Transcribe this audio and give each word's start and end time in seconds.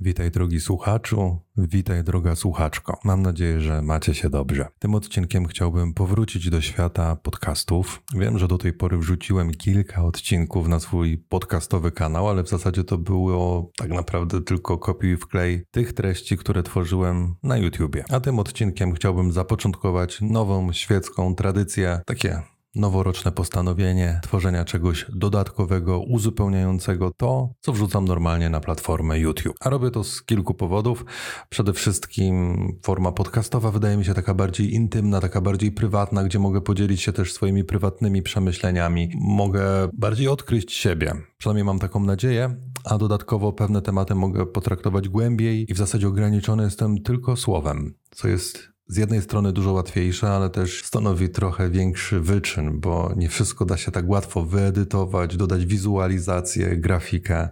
Witaj 0.00 0.30
drogi 0.30 0.60
słuchaczu, 0.60 1.38
witaj 1.56 2.04
droga 2.04 2.34
słuchaczko. 2.34 2.98
Mam 3.04 3.22
nadzieję, 3.22 3.60
że 3.60 3.82
macie 3.82 4.14
się 4.14 4.30
dobrze. 4.30 4.68
Tym 4.78 4.94
odcinkiem 4.94 5.46
chciałbym 5.46 5.94
powrócić 5.94 6.50
do 6.50 6.60
świata 6.60 7.16
podcastów. 7.16 8.02
Wiem, 8.14 8.38
że 8.38 8.48
do 8.48 8.58
tej 8.58 8.72
pory 8.72 8.98
wrzuciłem 8.98 9.50
kilka 9.50 10.04
odcinków 10.04 10.68
na 10.68 10.80
swój 10.80 11.18
podcastowy 11.18 11.92
kanał, 11.92 12.28
ale 12.28 12.42
w 12.42 12.48
zasadzie 12.48 12.84
to 12.84 12.98
było 12.98 13.70
tak 13.76 13.90
naprawdę 13.90 14.42
tylko 14.42 14.78
kopiuj 14.78 15.12
i 15.12 15.16
wklej 15.16 15.64
tych 15.70 15.92
treści, 15.92 16.36
które 16.36 16.62
tworzyłem 16.62 17.34
na 17.42 17.56
YouTubie. 17.56 18.04
A 18.10 18.20
tym 18.20 18.38
odcinkiem 18.38 18.92
chciałbym 18.92 19.32
zapoczątkować 19.32 20.20
nową 20.20 20.72
świecką 20.72 21.34
tradycję, 21.34 22.00
takie 22.06 22.42
noworoczne 22.74 23.32
postanowienie 23.32 24.20
tworzenia 24.22 24.64
czegoś 24.64 25.06
dodatkowego, 25.12 26.00
uzupełniającego 26.00 27.10
to, 27.16 27.54
co 27.60 27.72
wrzucam 27.72 28.04
normalnie 28.04 28.50
na 28.50 28.60
platformę 28.60 29.18
YouTube. 29.18 29.56
A 29.60 29.70
robię 29.70 29.90
to 29.90 30.04
z 30.04 30.22
kilku 30.22 30.54
powodów. 30.54 31.04
Przede 31.48 31.72
wszystkim 31.72 32.56
forma 32.82 33.12
podcastowa 33.12 33.70
wydaje 33.70 33.96
mi 33.96 34.04
się 34.04 34.14
taka 34.14 34.34
bardziej 34.34 34.74
intymna, 34.74 35.20
taka 35.20 35.40
bardziej 35.40 35.72
prywatna, 35.72 36.24
gdzie 36.24 36.38
mogę 36.38 36.60
podzielić 36.60 37.02
się 37.02 37.12
też 37.12 37.32
swoimi 37.32 37.64
prywatnymi 37.64 38.22
przemyśleniami. 38.22 39.10
Mogę 39.20 39.88
bardziej 39.92 40.28
odkryć 40.28 40.72
siebie. 40.72 41.12
Przynajmniej 41.38 41.64
mam 41.64 41.78
taką 41.78 42.00
nadzieję, 42.00 42.56
a 42.84 42.98
dodatkowo 42.98 43.52
pewne 43.52 43.82
tematy 43.82 44.14
mogę 44.14 44.46
potraktować 44.46 45.08
głębiej 45.08 45.70
i 45.70 45.74
w 45.74 45.78
zasadzie 45.78 46.08
ograniczony 46.08 46.62
jestem 46.64 47.02
tylko 47.02 47.36
słowem, 47.36 47.94
co 48.10 48.28
jest 48.28 48.73
z 48.86 48.96
jednej 48.96 49.22
strony 49.22 49.52
dużo 49.52 49.72
łatwiejsze, 49.72 50.30
ale 50.30 50.50
też 50.50 50.84
stanowi 50.84 51.28
trochę 51.28 51.70
większy 51.70 52.20
wyczyn, 52.20 52.80
bo 52.80 53.12
nie 53.16 53.28
wszystko 53.28 53.64
da 53.64 53.76
się 53.76 53.92
tak 53.92 54.08
łatwo 54.08 54.44
wyedytować, 54.44 55.36
dodać 55.36 55.66
wizualizację, 55.66 56.76
grafikę. 56.76 57.48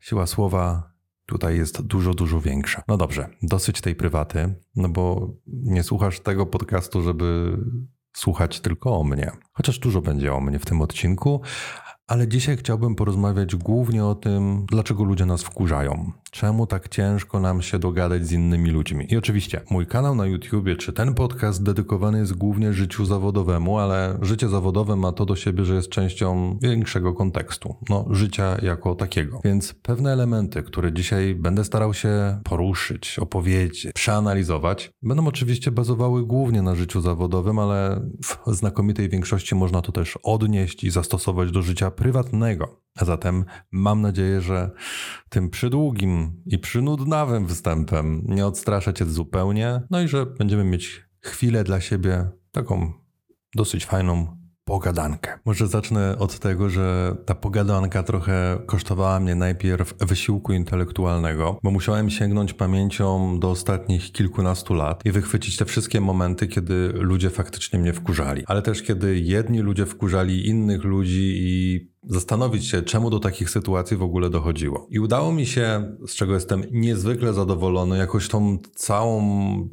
Siła 0.00 0.26
słowa 0.26 0.92
tutaj 1.26 1.56
jest 1.56 1.82
dużo, 1.82 2.14
dużo 2.14 2.40
większa. 2.40 2.82
No 2.88 2.96
dobrze, 2.96 3.28
dosyć 3.42 3.80
tej 3.80 3.94
prywaty, 3.94 4.54
no 4.76 4.88
bo 4.88 5.34
nie 5.46 5.82
słuchasz 5.82 6.20
tego 6.20 6.46
podcastu, 6.46 7.02
żeby 7.02 7.58
słuchać 8.12 8.60
tylko 8.60 8.98
o 8.98 9.04
mnie. 9.04 9.30
Chociaż 9.52 9.78
dużo 9.78 10.02
będzie 10.02 10.34
o 10.34 10.40
mnie 10.40 10.58
w 10.58 10.66
tym 10.66 10.80
odcinku, 10.80 11.40
ale 12.06 12.28
dzisiaj 12.28 12.56
chciałbym 12.56 12.94
porozmawiać 12.94 13.56
głównie 13.56 14.04
o 14.04 14.14
tym, 14.14 14.66
dlaczego 14.70 15.04
ludzie 15.04 15.26
nas 15.26 15.42
wkurzają. 15.42 16.12
Czemu 16.30 16.66
tak 16.66 16.88
ciężko 16.88 17.40
nam 17.40 17.62
się 17.62 17.78
dogadać 17.78 18.26
z 18.26 18.32
innymi 18.32 18.70
ludźmi? 18.70 19.06
I 19.12 19.16
oczywiście, 19.16 19.60
mój 19.70 19.86
kanał 19.86 20.14
na 20.14 20.26
YouTubie 20.26 20.76
czy 20.76 20.92
ten 20.92 21.14
podcast 21.14 21.62
dedykowany 21.62 22.18
jest 22.18 22.34
głównie 22.34 22.72
życiu 22.72 23.04
zawodowemu, 23.04 23.78
ale 23.78 24.18
życie 24.22 24.48
zawodowe 24.48 24.96
ma 24.96 25.12
to 25.12 25.26
do 25.26 25.36
siebie, 25.36 25.64
że 25.64 25.74
jest 25.74 25.88
częścią 25.88 26.58
większego 26.62 27.14
kontekstu, 27.14 27.76
no, 27.88 28.06
życia 28.10 28.56
jako 28.62 28.94
takiego. 28.94 29.40
Więc 29.44 29.74
pewne 29.74 30.12
elementy, 30.12 30.62
które 30.62 30.92
dzisiaj 30.92 31.34
będę 31.34 31.64
starał 31.64 31.94
się 31.94 32.40
poruszyć, 32.44 33.18
opowiedzieć, 33.18 33.86
przeanalizować, 33.94 34.90
będą 35.02 35.26
oczywiście 35.26 35.70
bazowały 35.70 36.26
głównie 36.26 36.62
na 36.62 36.74
życiu 36.74 37.00
zawodowym, 37.00 37.58
ale 37.58 38.00
w 38.22 38.54
znakomitej 38.54 39.08
większości 39.08 39.54
można 39.54 39.82
to 39.82 39.92
też 39.92 40.18
odnieść 40.22 40.84
i 40.84 40.90
zastosować 40.90 41.50
do 41.50 41.62
życia 41.62 41.90
prywatnego. 41.96 42.80
A 42.96 43.04
zatem 43.04 43.44
mam 43.72 44.00
nadzieję, 44.00 44.40
że 44.40 44.70
tym 45.28 45.50
przydługim 45.50 46.42
i 46.46 46.58
przynudnawym 46.58 47.46
występem 47.46 48.22
nie 48.28 48.46
odstraszę 48.46 48.94
cię 48.94 49.04
zupełnie, 49.04 49.82
no 49.90 50.00
i 50.00 50.08
że 50.08 50.26
będziemy 50.26 50.64
mieć 50.64 51.04
chwilę 51.20 51.64
dla 51.64 51.80
siebie 51.80 52.30
taką 52.52 52.92
dosyć 53.54 53.86
fajną 53.86 54.43
pogadankę. 54.64 55.38
Może 55.44 55.66
zacznę 55.66 56.18
od 56.18 56.38
tego, 56.38 56.70
że 56.70 57.16
ta 57.26 57.34
pogadanka 57.34 58.02
trochę 58.02 58.58
kosztowała 58.66 59.20
mnie 59.20 59.34
najpierw 59.34 59.94
wysiłku 59.98 60.52
intelektualnego, 60.52 61.58
bo 61.62 61.70
musiałem 61.70 62.10
sięgnąć 62.10 62.54
pamięcią 62.54 63.38
do 63.40 63.50
ostatnich 63.50 64.12
kilkunastu 64.12 64.74
lat 64.74 65.00
i 65.04 65.12
wychwycić 65.12 65.56
te 65.56 65.64
wszystkie 65.64 66.00
momenty, 66.00 66.46
kiedy 66.46 66.92
ludzie 66.94 67.30
faktycznie 67.30 67.78
mnie 67.78 67.92
wkurzali. 67.92 68.44
Ale 68.46 68.62
też 68.62 68.82
kiedy 68.82 69.18
jedni 69.18 69.60
ludzie 69.60 69.86
wkurzali 69.86 70.48
innych 70.48 70.84
ludzi 70.84 71.32
i 71.36 71.93
zastanowić 72.06 72.66
się, 72.66 72.82
czemu 72.82 73.10
do 73.10 73.18
takich 73.18 73.50
sytuacji 73.50 73.96
w 73.96 74.02
ogóle 74.02 74.30
dochodziło. 74.30 74.86
I 74.90 74.98
udało 75.00 75.32
mi 75.32 75.46
się, 75.46 75.96
z 76.06 76.14
czego 76.14 76.34
jestem 76.34 76.64
niezwykle 76.70 77.32
zadowolony, 77.32 77.98
jakoś 77.98 78.28
tą 78.28 78.58
całą, 78.74 79.22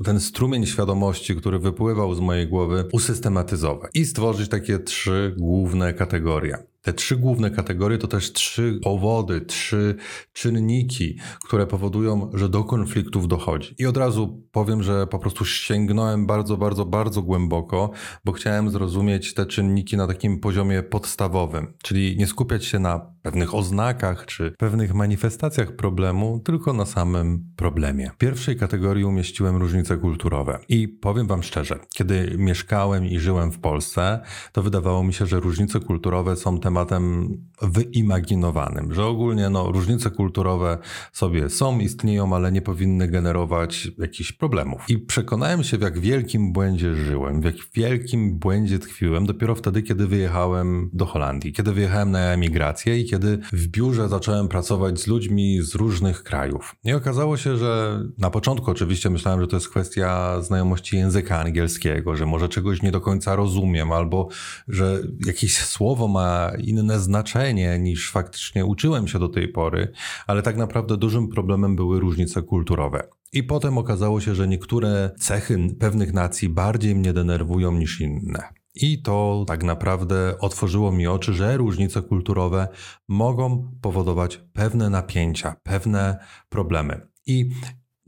ten 0.04 0.20
strumień 0.20 0.66
świadomości, 0.66 1.36
który 1.36 1.60
wypływał 1.60 2.14
z 2.14 2.20
mojej 2.20 2.48
głowy, 2.48 2.86
usystematyzować 2.94 3.92
i 3.94 4.06
stworzyć 4.06 4.50
takie 4.50 4.80
trzy 4.80 5.36
główne 5.38 5.94
kategorie. 5.94 6.71
Te 6.82 6.94
trzy 6.94 7.18
główne 7.18 7.52
kategorie 7.52 7.98
to 7.98 8.08
też 8.08 8.34
trzy 8.34 8.80
powody, 8.84 9.42
trzy 9.42 9.96
czynniki, 10.34 11.18
które 11.44 11.68
powodują, 11.68 12.32
że 12.34 12.50
do 12.50 12.64
konfliktów 12.64 13.28
dochodzi. 13.28 13.76
I 13.78 13.86
od 13.86 13.98
razu 13.98 14.48
powiem, 14.52 14.84
że 14.84 15.08
po 15.08 15.20
prostu 15.20 15.46
sięgnąłem 15.46 16.26
bardzo, 16.26 16.58
bardzo, 16.58 16.86
bardzo 16.86 17.22
głęboko, 17.22 17.92
bo 18.26 18.32
chciałem 18.32 18.72
zrozumieć 18.72 19.34
te 19.34 19.46
czynniki 19.46 19.98
na 19.98 20.08
takim 20.08 20.40
poziomie 20.40 20.84
podstawowym, 20.84 21.74
czyli 21.84 22.18
nie 22.18 22.28
skupiać 22.28 22.66
się 22.66 22.80
na 22.80 23.14
pewnych 23.22 23.56
oznakach 23.56 24.26
czy 24.26 24.52
pewnych 24.58 24.94
manifestacjach 24.94 25.76
problemu, 25.76 26.40
tylko 26.40 26.74
na 26.74 26.86
samym 26.86 27.46
problemie. 27.56 28.12
W 28.14 28.18
pierwszej 28.18 28.56
kategorii 28.56 29.06
umieściłem 29.06 29.58
różnice 29.58 29.98
kulturowe. 29.98 30.60
I 30.70 30.88
powiem 30.88 31.28
Wam 31.28 31.44
szczerze, 31.44 31.80
kiedy 31.94 32.36
mieszkałem 32.38 33.06
i 33.06 33.20
żyłem 33.20 33.52
w 33.52 33.60
Polsce, 33.60 34.20
to 34.52 34.64
wydawało 34.64 35.04
mi 35.04 35.14
się, 35.14 35.26
że 35.26 35.40
różnice 35.40 35.80
kulturowe 35.80 36.36
są 36.36 36.60
tematem 36.60 37.38
wyimaginowanym, 37.62 38.94
że 38.94 39.06
ogólnie 39.06 39.50
no, 39.50 39.72
różnice 39.72 40.10
kulturowe 40.10 40.78
sobie 41.14 41.50
są, 41.50 41.80
istnieją, 41.80 42.36
ale 42.36 42.52
nie 42.52 42.62
powinny 42.62 43.08
generować 43.08 43.92
jakichś 43.98 44.32
problemów. 44.32 44.82
I 44.90 44.98
przekonałem 44.98 45.64
się, 45.64 45.78
w 45.78 45.82
jak 45.82 46.00
wielkim 46.00 46.54
błędzie 46.54 46.96
żyłem, 46.96 47.42
w 47.42 47.46
jak 47.46 47.56
wielkim 47.74 48.40
błędzie 48.40 48.80
tkwiłem 48.80 49.26
dopiero 49.26 49.56
wtedy, 49.56 49.84
kiedy 49.84 50.08
wyjechałem 50.08 50.90
do 50.94 51.06
Holandii, 51.06 51.54
kiedy 51.54 51.74
wyjechałem 51.74 52.12
na 52.12 52.20
emigrację 52.20 53.00
i 53.00 53.06
kiedy 53.12 53.40
w 53.54 53.68
biurze 53.68 54.10
zacząłem 54.10 54.48
pracować 54.48 55.00
z 55.00 55.08
ludźmi 55.08 55.62
z 55.62 55.76
różnych 55.76 56.24
krajów. 56.24 56.76
I 56.84 56.94
okazało 56.94 57.38
się, 57.38 57.58
że 57.58 58.04
na 58.18 58.30
początku 58.30 58.72
oczywiście 58.72 59.10
myślałem, 59.10 59.42
że 59.42 59.48
to 59.48 59.56
jest 59.56 59.70
kwestia 59.70 60.42
znajomości 60.42 60.98
języka 60.98 61.40
angielskiego, 61.40 62.16
że 62.16 62.26
może 62.26 62.50
czegoś 62.50 62.82
nie 62.82 62.92
do 62.92 63.02
końca 63.02 63.36
rozumiem, 63.36 63.92
albo 63.92 64.30
że 64.68 65.02
jakieś 65.26 65.58
słowo 65.74 66.08
ma 66.08 66.52
inne 66.60 67.00
znaczenie 67.00 67.80
niż 67.80 68.12
faktycznie 68.12 68.66
uczyłem 68.66 69.08
się 69.08 69.20
do 69.20 69.30
tej 69.30 69.48
pory, 69.48 69.92
ale 70.28 70.42
tak 70.42 70.58
naprawdę 70.58 70.98
dużym 70.98 71.30
problemem 71.30 71.76
były 71.76 72.00
różnice 72.00 72.42
kulturowe. 72.42 73.08
I 73.34 73.44
potem 73.44 73.78
okazało 73.78 74.22
się, 74.22 74.36
że 74.36 74.48
niektóre 74.48 75.12
cechy 75.20 75.58
pewnych 75.80 76.14
nacji 76.14 76.50
bardziej 76.50 76.96
mnie 76.96 77.14
denerwują 77.14 77.72
niż 77.72 78.02
inne. 78.02 78.61
I 78.76 79.02
to 79.02 79.44
tak 79.48 79.64
naprawdę 79.64 80.38
otworzyło 80.40 80.92
mi 80.92 81.08
oczy, 81.08 81.34
że 81.34 81.58
różnice 81.58 82.02
kulturowe 82.02 82.68
mogą 83.08 83.72
powodować 83.82 84.38
pewne 84.54 84.90
napięcia, 84.90 85.56
pewne 85.64 86.18
problemy. 86.50 87.08
I 87.26 87.50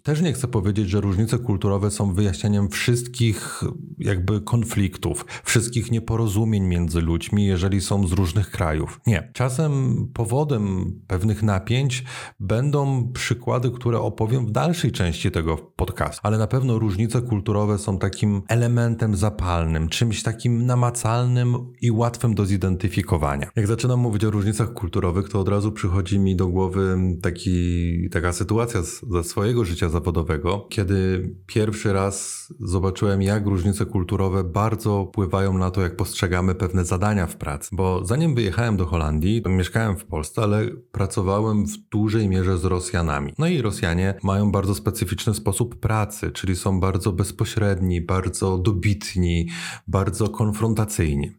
też 0.04 0.22
nie 0.22 0.34
chcę 0.34 0.48
powiedzieć, 0.48 0.90
że 0.90 1.02
różnice 1.02 1.40
kulturowe 1.40 1.92
są 1.92 2.14
wyjaśnieniem 2.14 2.70
wszystkich 2.70 3.64
jakby 4.00 4.42
konfliktów, 4.42 5.26
wszystkich 5.44 5.92
nieporozumień 5.92 6.64
między 6.64 7.02
ludźmi, 7.02 7.46
jeżeli 7.46 7.82
są 7.82 8.08
z 8.08 8.12
różnych 8.12 8.52
krajów. 8.52 9.02
Nie. 9.08 9.32
Czasem 9.34 9.96
powodem 10.14 10.94
pewnych 11.08 11.44
napięć 11.44 12.04
będą 12.40 13.12
przykłady, 13.14 13.72
które 13.72 14.00
opowiem 14.00 14.46
w 14.46 14.52
dalszej 14.52 14.92
części 14.92 15.32
tego 15.32 15.58
podcastu, 15.58 16.22
ale 16.24 16.38
na 16.38 16.48
pewno 16.48 16.80
różnice 16.80 17.22
kulturowe 17.22 17.78
są 17.78 17.98
takim 17.98 18.42
elementem 18.48 19.16
zapalnym, 19.16 19.90
czymś 19.90 20.24
takim 20.24 20.66
namacalnym 20.66 21.56
i 21.82 21.92
łatwym 21.92 22.36
do 22.36 22.46
zidentyfikowania. 22.46 23.50
Jak 23.56 23.68
zaczynam 23.68 24.00
mówić 24.00 24.26
o 24.26 24.32
różnicach 24.32 24.74
kulturowych, 24.74 25.30
to 25.30 25.40
od 25.40 25.48
razu 25.48 25.72
przychodzi 25.72 26.20
mi 26.20 26.36
do 26.36 26.48
głowy 26.48 26.98
taki, 27.22 28.10
taka 28.10 28.34
sytuacja 28.34 28.82
ze 29.12 29.24
swojego 29.24 29.66
życia 29.66 29.90
zawodowego, 29.94 30.68
kiedy 30.70 31.30
pierwszy 31.48 31.94
raz 31.94 32.48
zobaczyłem, 32.60 33.22
jak 33.22 33.46
różnice 33.46 33.86
kulturowe 33.86 34.44
bardzo 34.44 35.06
wpływają 35.06 35.58
na 35.58 35.72
to, 35.72 35.82
jak 35.82 35.96
postrzegamy 35.96 36.56
pewne 36.56 36.86
zadania 36.86 37.28
w 37.28 37.36
pracy. 37.36 37.70
Bo 37.72 38.06
zanim 38.06 38.36
wyjechałem 38.36 38.78
do 38.78 38.86
Holandii, 38.86 39.44
mieszkałem 39.50 39.98
w 39.98 40.06
Polsce, 40.06 40.42
ale 40.42 40.68
pracowałem 40.92 41.66
w 41.66 41.78
dużej 41.78 42.30
mierze 42.30 42.58
z 42.58 42.66
Rosjanami. 42.66 43.34
No 43.38 43.48
i 43.48 43.62
Rosjanie 43.62 44.14
mają 44.24 44.52
bardzo 44.52 44.76
specyficzny 44.76 45.34
sposób 45.34 45.76
pracy, 45.76 46.32
czyli 46.32 46.56
są 46.56 46.80
bardzo 46.80 47.12
bezpośredni, 47.12 48.02
bardzo 48.02 48.58
dobitni, 48.58 49.50
bardzo 49.88 50.30
konfrontacyjni. 50.30 51.32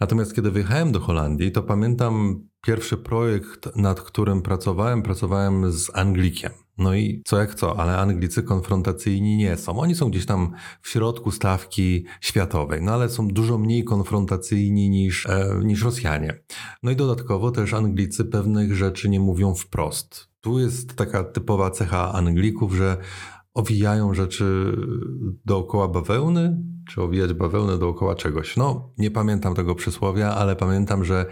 Natomiast 0.00 0.34
kiedy 0.34 0.50
wyjechałem 0.50 0.92
do 0.92 1.00
Holandii, 1.00 1.52
to 1.52 1.62
pamiętam 1.62 2.44
pierwszy 2.62 2.96
projekt, 2.96 3.76
nad 3.76 4.00
którym 4.00 4.42
pracowałem, 4.42 5.02
pracowałem 5.02 5.72
z 5.72 5.90
Anglikiem. 5.94 6.52
No 6.78 6.94
i 6.94 7.22
co 7.24 7.38
jak 7.38 7.54
co, 7.54 7.80
ale 7.80 7.98
Anglicy 7.98 8.42
konfrontacyjni 8.42 9.36
nie 9.36 9.56
są. 9.56 9.80
Oni 9.80 9.94
są 9.94 10.10
gdzieś 10.10 10.26
tam 10.26 10.52
w 10.82 10.88
środku 10.88 11.30
stawki 11.30 12.04
światowej, 12.20 12.82
no 12.82 12.92
ale 12.92 13.08
są 13.08 13.28
dużo 13.28 13.58
mniej 13.58 13.84
konfrontacyjni 13.84 14.90
niż, 14.90 15.26
e, 15.26 15.60
niż 15.64 15.82
Rosjanie. 15.82 16.38
No 16.82 16.90
i 16.90 16.96
dodatkowo 16.96 17.50
też 17.50 17.74
Anglicy 17.74 18.24
pewnych 18.24 18.76
rzeczy 18.76 19.08
nie 19.08 19.20
mówią 19.20 19.54
wprost. 19.54 20.28
Tu 20.40 20.58
jest 20.58 20.94
taka 20.94 21.24
typowa 21.24 21.70
cecha 21.70 22.12
Anglików, 22.12 22.74
że 22.74 22.96
owijają 23.54 24.14
rzeczy 24.14 24.76
dookoła 25.44 25.88
bawełny, 25.88 26.62
czy 26.88 27.02
owijać 27.02 27.32
bawełnę 27.32 27.78
dookoła 27.78 28.14
czegoś. 28.14 28.56
No, 28.56 28.92
nie 28.98 29.10
pamiętam 29.10 29.54
tego 29.54 29.74
przysłowia, 29.74 30.34
ale 30.34 30.56
pamiętam, 30.56 31.04
że 31.04 31.26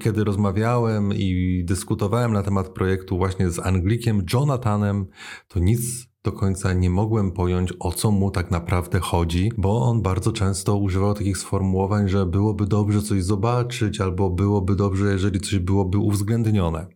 kiedy 0.00 0.24
rozmawiałem 0.24 1.12
i 1.14 1.62
dyskutowałem 1.64 2.32
na 2.32 2.42
temat 2.42 2.68
projektu 2.68 3.16
właśnie 3.16 3.50
z 3.50 3.58
Anglikiem 3.58 4.22
Jonathanem, 4.32 5.06
to 5.48 5.58
nic 5.60 6.14
do 6.24 6.32
końca 6.32 6.72
nie 6.72 6.90
mogłem 6.90 7.32
pojąć, 7.32 7.74
o 7.80 7.92
co 7.92 8.10
mu 8.10 8.30
tak 8.30 8.50
naprawdę 8.50 9.00
chodzi, 9.00 9.50
bo 9.58 9.82
on 9.82 10.02
bardzo 10.02 10.32
często 10.32 10.76
używał 10.76 11.14
takich 11.14 11.38
sformułowań, 11.38 12.08
że 12.08 12.26
byłoby 12.26 12.66
dobrze 12.66 13.02
coś 13.02 13.24
zobaczyć, 13.24 14.00
albo 14.00 14.30
byłoby 14.30 14.76
dobrze, 14.76 15.12
jeżeli 15.12 15.40
coś 15.40 15.58
byłoby 15.58 15.98
uwzględnione. 15.98 16.86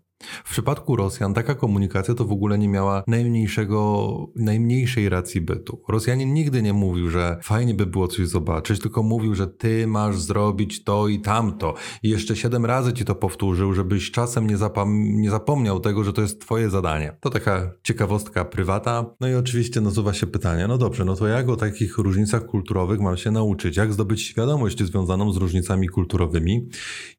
W 0.45 0.51
przypadku 0.51 0.97
Rosjan 0.97 1.35
taka 1.35 1.55
komunikacja 1.55 2.15
to 2.15 2.25
w 2.25 2.33
ogóle 2.33 2.59
nie 2.59 2.69
miała 2.69 3.03
najmniejszego, 3.07 4.33
najmniejszej 4.37 5.09
racji 5.09 5.41
bytu. 5.41 5.83
Rosjanin 5.89 6.35
nigdy 6.35 6.63
nie 6.63 6.73
mówił, 6.73 7.11
że 7.11 7.39
fajnie 7.43 7.75
by 7.75 7.87
było 7.87 8.09
coś 8.09 8.29
zobaczyć, 8.29 8.81
tylko 8.81 9.03
mówił, 9.03 9.35
że 9.35 9.47
ty 9.47 9.87
masz 9.87 10.21
zrobić 10.21 10.85
to 10.85 11.09
i 11.09 11.21
tamto. 11.21 11.75
I 12.03 12.09
jeszcze 12.09 12.37
siedem 12.37 12.67
razy 12.67 12.93
ci 12.93 13.05
to 13.05 13.15
powtórzył, 13.15 13.75
żebyś 13.75 14.11
czasem 14.11 14.47
nie, 14.47 14.57
zapom 14.57 15.21
nie 15.21 15.31
zapomniał 15.31 15.81
tego, 15.81 16.05
że 16.05 16.13
to 16.13 16.23
jest 16.23 16.41
twoje 16.41 16.71
zadanie. 16.71 17.17
To 17.21 17.31
taka 17.31 17.71
ciekawostka 17.83 18.45
prywata. 18.45 19.15
No 19.21 19.29
i 19.29 19.35
oczywiście 19.35 19.81
nasuwa 19.81 20.13
się 20.13 20.27
pytanie, 20.27 20.67
no 20.69 20.79
dobrze, 20.79 21.05
no 21.05 21.17
to 21.17 21.27
jak 21.27 21.49
o 21.49 21.57
takich 21.57 21.99
różnicach 21.99 22.47
kulturowych 22.47 23.01
mam 23.01 23.17
się 23.17 23.31
nauczyć? 23.31 23.77
Jak 23.77 23.93
zdobyć 23.93 24.23
świadomość 24.23 24.83
związaną 24.83 25.33
z 25.33 25.37
różnicami 25.37 25.89
kulturowymi? 25.89 26.69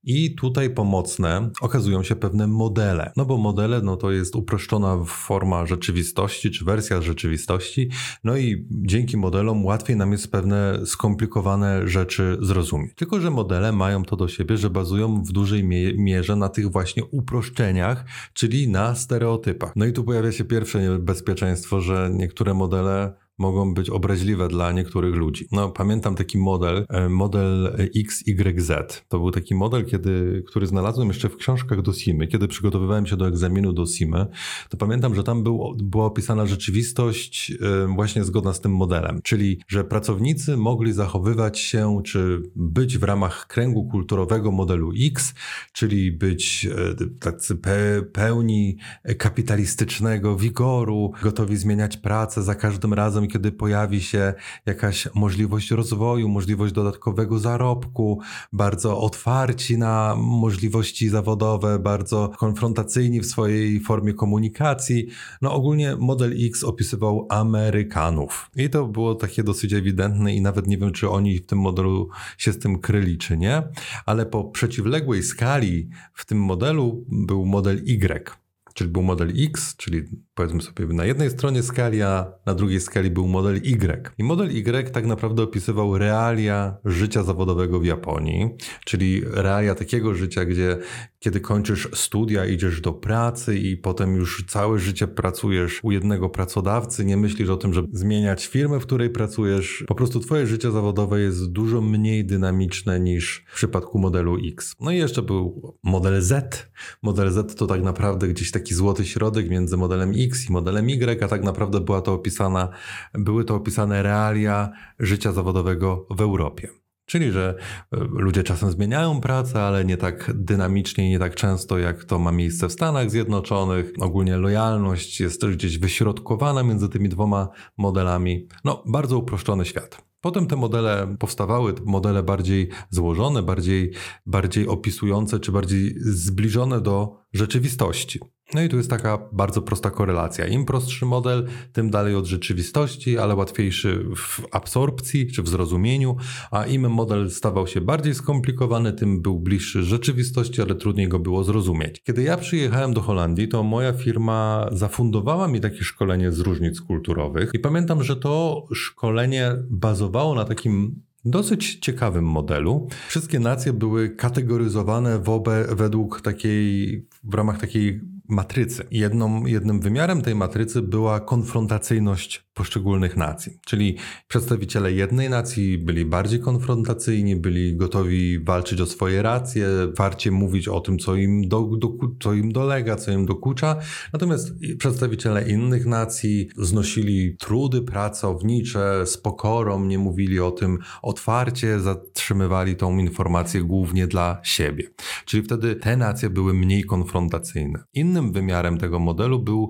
I 0.04 0.36
tutaj 0.36 0.70
pomocne 0.70 1.50
okazują 1.62 2.04
się 2.04 2.16
pewne 2.16 2.48
modele 2.48 2.89
modele. 2.90 3.12
No 3.18 3.26
bo 3.26 3.38
modele 3.38 3.82
no 3.82 3.98
to 3.98 4.12
jest 4.12 4.36
uproszczona 4.36 4.98
forma 5.06 5.66
rzeczywistości, 5.66 6.52
czy 6.52 6.66
wersja 6.66 7.02
rzeczywistości. 7.02 7.90
No 8.24 8.38
i 8.38 8.68
dzięki 8.72 9.18
modelom 9.18 9.66
łatwiej 9.66 9.96
nam 9.96 10.12
jest 10.12 10.32
pewne 10.32 10.86
skomplikowane 10.86 11.88
rzeczy 11.88 12.38
zrozumieć. 12.42 12.96
Tylko, 12.96 13.22
że 13.22 13.32
modele 13.32 13.72
mają 13.72 14.04
to 14.04 14.16
do 14.16 14.28
siebie, 14.28 14.58
że 14.58 14.70
bazują 14.70 15.24
w 15.24 15.32
dużej 15.32 15.64
mierze 15.98 16.36
na 16.36 16.50
tych 16.50 16.72
właśnie 16.72 17.06
uproszczeniach, 17.06 18.06
czyli 18.34 18.68
na 18.68 18.96
stereotypach. 18.96 19.72
No 19.76 19.86
i 19.86 19.94
tu 19.94 20.04
pojawia 20.04 20.32
się 20.32 20.44
pierwsze 20.44 20.82
niebezpieczeństwo, 20.82 21.82
że 21.82 22.10
niektóre 22.14 22.54
modele 22.54 23.14
mogą 23.40 23.74
być 23.74 23.90
obraźliwe 23.90 24.48
dla 24.48 24.72
niektórych 24.72 25.16
ludzi. 25.16 25.48
No, 25.52 25.70
pamiętam 25.70 26.16
taki 26.16 26.38
model, 26.38 26.86
e, 26.90 27.10
model 27.10 27.76
XYZ. 27.96 28.72
To 29.08 29.20
był 29.20 29.32
taki 29.32 29.56
model, 29.56 29.86
kiedy, 29.86 30.44
który 30.48 30.68
znalazłem 30.68 31.08
jeszcze 31.08 31.30
w 31.30 31.36
książkach 31.36 31.82
do 31.82 31.94
SIMY. 31.94 32.28
Kiedy 32.28 32.48
przygotowywałem 32.48 33.06
się 33.06 33.18
do 33.18 33.28
egzaminu 33.28 33.74
do 33.74 33.86
SIMY, 33.86 34.26
to 34.70 34.78
pamiętam, 34.78 35.16
że 35.16 35.24
tam 35.24 35.44
był, 35.44 35.76
była 35.84 36.06
opisana 36.06 36.46
rzeczywistość 36.46 37.52
e, 37.52 37.88
właśnie 37.96 38.24
zgodna 38.24 38.54
z 38.54 38.62
tym 38.62 38.76
modelem. 38.76 39.20
Czyli, 39.24 39.60
że 39.68 39.84
pracownicy 39.84 40.58
mogli 40.58 40.94
zachowywać 40.94 41.60
się, 41.60 42.02
czy 42.06 42.42
być 42.56 42.98
w 42.98 43.04
ramach 43.04 43.48
kręgu 43.48 43.86
kulturowego 43.86 44.52
modelu 44.52 44.92
X, 45.06 45.34
czyli 45.74 46.12
być 46.12 46.66
e, 46.66 46.96
tacy 47.20 47.56
pe, 47.56 48.02
pełni 48.14 48.78
kapitalistycznego 49.18 50.36
wigoru, 50.36 51.12
gotowi 51.24 51.58
zmieniać 51.58 51.98
pracę 51.98 52.44
za 52.44 52.56
każdym 52.56 52.94
razem, 52.94 53.28
kiedy 53.30 53.52
pojawi 53.52 54.02
się 54.02 54.34
jakaś 54.66 55.08
możliwość 55.16 55.72
rozwoju, 55.72 56.30
możliwość 56.30 56.74
dodatkowego 56.74 57.40
zarobku, 57.40 58.20
bardzo 58.54 59.00
otwarci 59.00 59.78
na 59.78 60.16
możliwości 60.18 61.10
zawodowe, 61.10 61.80
bardzo 61.80 62.32
konfrontacyjni 62.38 63.20
w 63.20 63.26
swojej 63.26 63.80
formie 63.80 64.14
komunikacji. 64.14 65.08
No 65.42 65.54
ogólnie 65.54 65.96
model 65.96 66.34
X 66.46 66.64
opisywał 66.64 67.28
Amerykanów. 67.30 68.52
I 68.56 68.70
to 68.70 68.88
było 68.88 69.16
takie 69.16 69.44
dosyć 69.44 69.74
ewidentne 69.74 70.36
i 70.36 70.42
nawet 70.42 70.68
nie 70.68 70.78
wiem, 70.78 70.92
czy 70.92 71.10
oni 71.10 71.38
w 71.38 71.46
tym 71.46 71.60
modelu 71.60 72.10
się 72.38 72.54
z 72.54 72.60
tym 72.60 72.80
kryli, 72.80 73.18
czy 73.18 73.38
nie, 73.38 73.64
ale 74.06 74.26
po 74.26 74.44
przeciwległej 74.44 75.24
skali 75.24 75.90
w 76.14 76.26
tym 76.26 76.42
modelu 76.42 77.06
był 77.08 77.46
model 77.46 77.84
Y 77.88 78.40
czyli 78.74 78.90
był 78.90 79.04
model 79.04 79.34
X, 79.38 79.76
czyli 79.76 80.04
powiedzmy 80.40 80.62
sobie 80.62 80.86
na 80.86 81.06
jednej 81.06 81.30
stronie 81.30 81.64
skali, 81.64 82.02
a 82.02 82.34
na 82.46 82.56
drugiej 82.56 82.82
skali 82.82 83.10
był 83.10 83.28
model 83.28 83.56
Y. 83.56 84.14
I 84.18 84.24
model 84.24 84.50
Y 84.58 84.92
tak 84.92 85.06
naprawdę 85.06 85.44
opisywał 85.44 85.98
realia 85.98 86.78
życia 86.86 87.24
zawodowego 87.24 87.80
w 87.80 87.86
Japonii, 87.86 88.50
czyli 88.86 89.22
realia 89.26 89.76
takiego 89.76 90.14
życia, 90.14 90.46
gdzie 90.46 90.78
kiedy 91.20 91.40
kończysz 91.40 91.90
studia, 91.94 92.46
idziesz 92.46 92.82
do 92.82 92.94
pracy 92.94 93.58
i 93.58 93.78
potem 93.78 94.16
już 94.16 94.46
całe 94.48 94.80
życie 94.80 95.08
pracujesz 95.08 95.80
u 95.84 95.92
jednego 95.92 96.30
pracodawcy, 96.30 97.06
nie 97.06 97.18
myślisz 97.18 97.50
o 97.50 97.58
tym, 97.58 97.74
żeby 97.74 97.88
zmieniać 97.92 98.48
firmę, 98.48 98.80
w 98.80 98.84
której 98.86 99.10
pracujesz. 99.10 99.84
Po 99.88 99.96
prostu 99.96 100.20
twoje 100.20 100.48
życie 100.48 100.72
zawodowe 100.72 101.20
jest 101.20 101.52
dużo 101.52 101.82
mniej 101.82 102.26
dynamiczne 102.26 103.00
niż 103.00 103.46
w 103.52 103.56
przypadku 103.56 104.00
modelu 104.00 104.38
X. 104.48 104.76
No 104.80 104.92
i 104.92 104.98
jeszcze 104.98 105.22
był 105.22 105.76
model 105.84 106.22
Z. 106.22 106.68
Model 107.04 107.32
Z 107.32 107.56
to 107.56 107.68
tak 107.68 107.84
naprawdę 107.84 108.28
gdzieś 108.28 108.52
taki 108.52 108.74
złoty 108.74 109.06
środek 109.06 109.50
między 109.50 109.78
modelem 109.78 110.12
X 110.16 110.29
i 110.50 110.52
modelem 110.52 110.90
Y, 110.90 111.24
a 111.24 111.28
tak 111.28 111.44
naprawdę 111.44 111.80
była 111.80 112.02
to 112.02 112.14
opisana, 112.14 112.70
były 113.14 113.46
to 113.46 113.56
opisane 113.56 114.04
realia 114.04 114.72
życia 115.00 115.32
zawodowego 115.32 116.08
w 116.10 116.22
Europie. 116.22 116.70
Czyli, 117.10 117.32
że 117.32 117.56
e, 117.92 117.98
ludzie 118.00 118.44
czasem 118.44 118.72
zmieniają 118.72 119.22
pracę, 119.22 119.62
ale 119.62 119.86
nie 119.86 119.98
tak 119.98 120.32
dynamicznie 120.36 121.08
i 121.08 121.10
nie 121.10 121.20
tak 121.20 121.36
często, 121.36 121.78
jak 121.78 122.04
to 122.04 122.20
ma 122.20 122.32
miejsce 122.32 122.68
w 122.68 122.72
Stanach 122.72 123.12
Zjednoczonych. 123.12 123.94
Ogólnie 124.00 124.38
lojalność 124.38 125.20
jest 125.20 125.48
gdzieś 125.48 125.78
wyśrodkowana 125.78 126.64
między 126.64 126.90
tymi 126.90 127.10
dwoma 127.10 127.50
modelami. 127.78 128.48
No, 128.64 128.84
bardzo 128.88 129.18
uproszczony 129.18 129.66
świat. 129.66 130.10
Potem 130.22 130.48
te 130.48 130.56
modele 130.56 131.16
powstawały, 131.20 131.74
modele 131.86 132.24
bardziej 132.24 132.70
złożone, 132.90 133.44
bardziej, 133.44 133.94
bardziej 134.26 134.68
opisujące, 134.68 135.40
czy 135.40 135.52
bardziej 135.52 135.96
zbliżone 136.00 136.82
do 136.82 137.18
rzeczywistości. 137.34 138.20
No 138.54 138.62
i 138.62 138.70
tu 138.70 138.78
jest 138.78 138.90
taka 138.90 139.20
bardzo 139.32 139.62
prosta 139.62 139.92
korelacja. 139.92 140.48
Im 140.48 140.66
prostszy 140.66 141.06
model, 141.06 141.48
tym 141.74 141.90
dalej 141.90 142.16
od 142.16 142.26
rzeczywistości, 142.26 143.18
ale 143.18 143.36
łatwiejszy 143.36 144.06
w 144.16 144.42
absorpcji 144.52 145.32
czy 145.32 145.44
w 145.44 145.50
zrozumieniu, 145.50 146.16
a 146.52 146.66
im 146.66 146.92
model 146.92 147.32
stawał 147.32 147.68
się 147.68 147.82
bardziej 147.82 148.16
skomplikowany, 148.16 148.94
tym 148.94 149.22
był 149.22 149.40
bliższy 149.40 149.84
rzeczywistości, 149.84 150.62
ale 150.62 150.76
trudniej 150.76 151.08
go 151.08 151.20
było 151.20 151.44
zrozumieć. 151.44 152.02
Kiedy 152.04 152.24
ja 152.24 152.38
przyjechałem 152.38 152.94
do 152.94 153.02
Holandii, 153.02 153.48
to 153.48 153.64
moja 153.64 153.94
firma 153.94 154.70
zafundowała 154.72 155.48
mi 155.48 155.62
takie 155.62 155.84
szkolenie 155.84 156.32
z 156.32 156.40
różnic 156.40 156.82
kulturowych 156.82 157.52
i 157.54 157.60
pamiętam, 157.60 158.04
że 158.04 158.16
to 158.16 158.66
szkolenie 158.74 159.56
bazowało 159.70 160.36
na 160.36 160.46
takim 160.46 161.02
dosyć 161.26 161.76
ciekawym 161.76 162.26
modelu. 162.26 162.88
Wszystkie 163.08 163.40
nacje 163.40 163.74
były 163.74 164.10
kategoryzowane 164.10 165.20
wobe, 165.20 165.76
według 165.76 166.22
takiej, 166.22 167.08
w 167.24 167.34
ramach 167.34 167.60
takiej 167.60 168.02
matrycy. 168.30 168.88
Jedną, 168.92 169.46
jednym 169.46 169.80
wymiarem 169.80 170.22
tej 170.22 170.36
matrycy 170.36 170.82
była 170.82 171.20
konfrontacyjność 171.20 172.49
poszczególnych 172.60 173.18
nacji. 173.18 173.60
Czyli 173.66 173.98
przedstawiciele 174.28 174.92
jednej 174.92 175.30
nacji 175.30 175.78
byli 175.78 176.06
bardziej 176.06 176.40
konfrontacyjni, 176.40 177.36
byli 177.36 177.78
gotowi 177.78 178.40
walczyć 178.40 178.82
o 178.82 178.86
swoje 178.86 179.22
racje, 179.22 179.68
warcie 179.98 180.32
mówić 180.32 180.68
o 180.68 180.80
tym, 180.80 181.00
co 181.00 181.16
im, 181.16 181.48
do, 181.48 181.62
do, 181.78 181.94
co 182.20 182.34
im 182.34 182.52
dolega, 182.52 182.96
co 182.96 183.12
im 183.12 183.26
dokucza. 183.26 183.76
Natomiast 184.14 184.54
przedstawiciele 184.78 185.50
innych 185.50 185.86
nacji 185.86 186.50
znosili 186.58 187.38
trudy 187.38 187.82
pracownicze 187.82 189.06
z 189.06 189.18
pokorą, 189.18 189.86
nie 189.86 189.98
mówili 189.98 190.40
o 190.40 190.52
tym 190.52 190.78
otwarcie, 191.02 191.80
zatrzymywali 191.80 192.76
tą 192.76 192.98
informację 192.98 193.62
głównie 193.62 194.08
dla 194.08 194.40
siebie. 194.44 194.84
Czyli 195.26 195.44
wtedy 195.44 195.76
te 195.76 195.98
nacje 195.98 196.30
były 196.30 196.54
mniej 196.54 196.84
konfrontacyjne. 196.84 197.84
Innym 197.94 198.32
wymiarem 198.32 198.78
tego 198.78 199.00
modelu 199.00 199.40
był, 199.40 199.70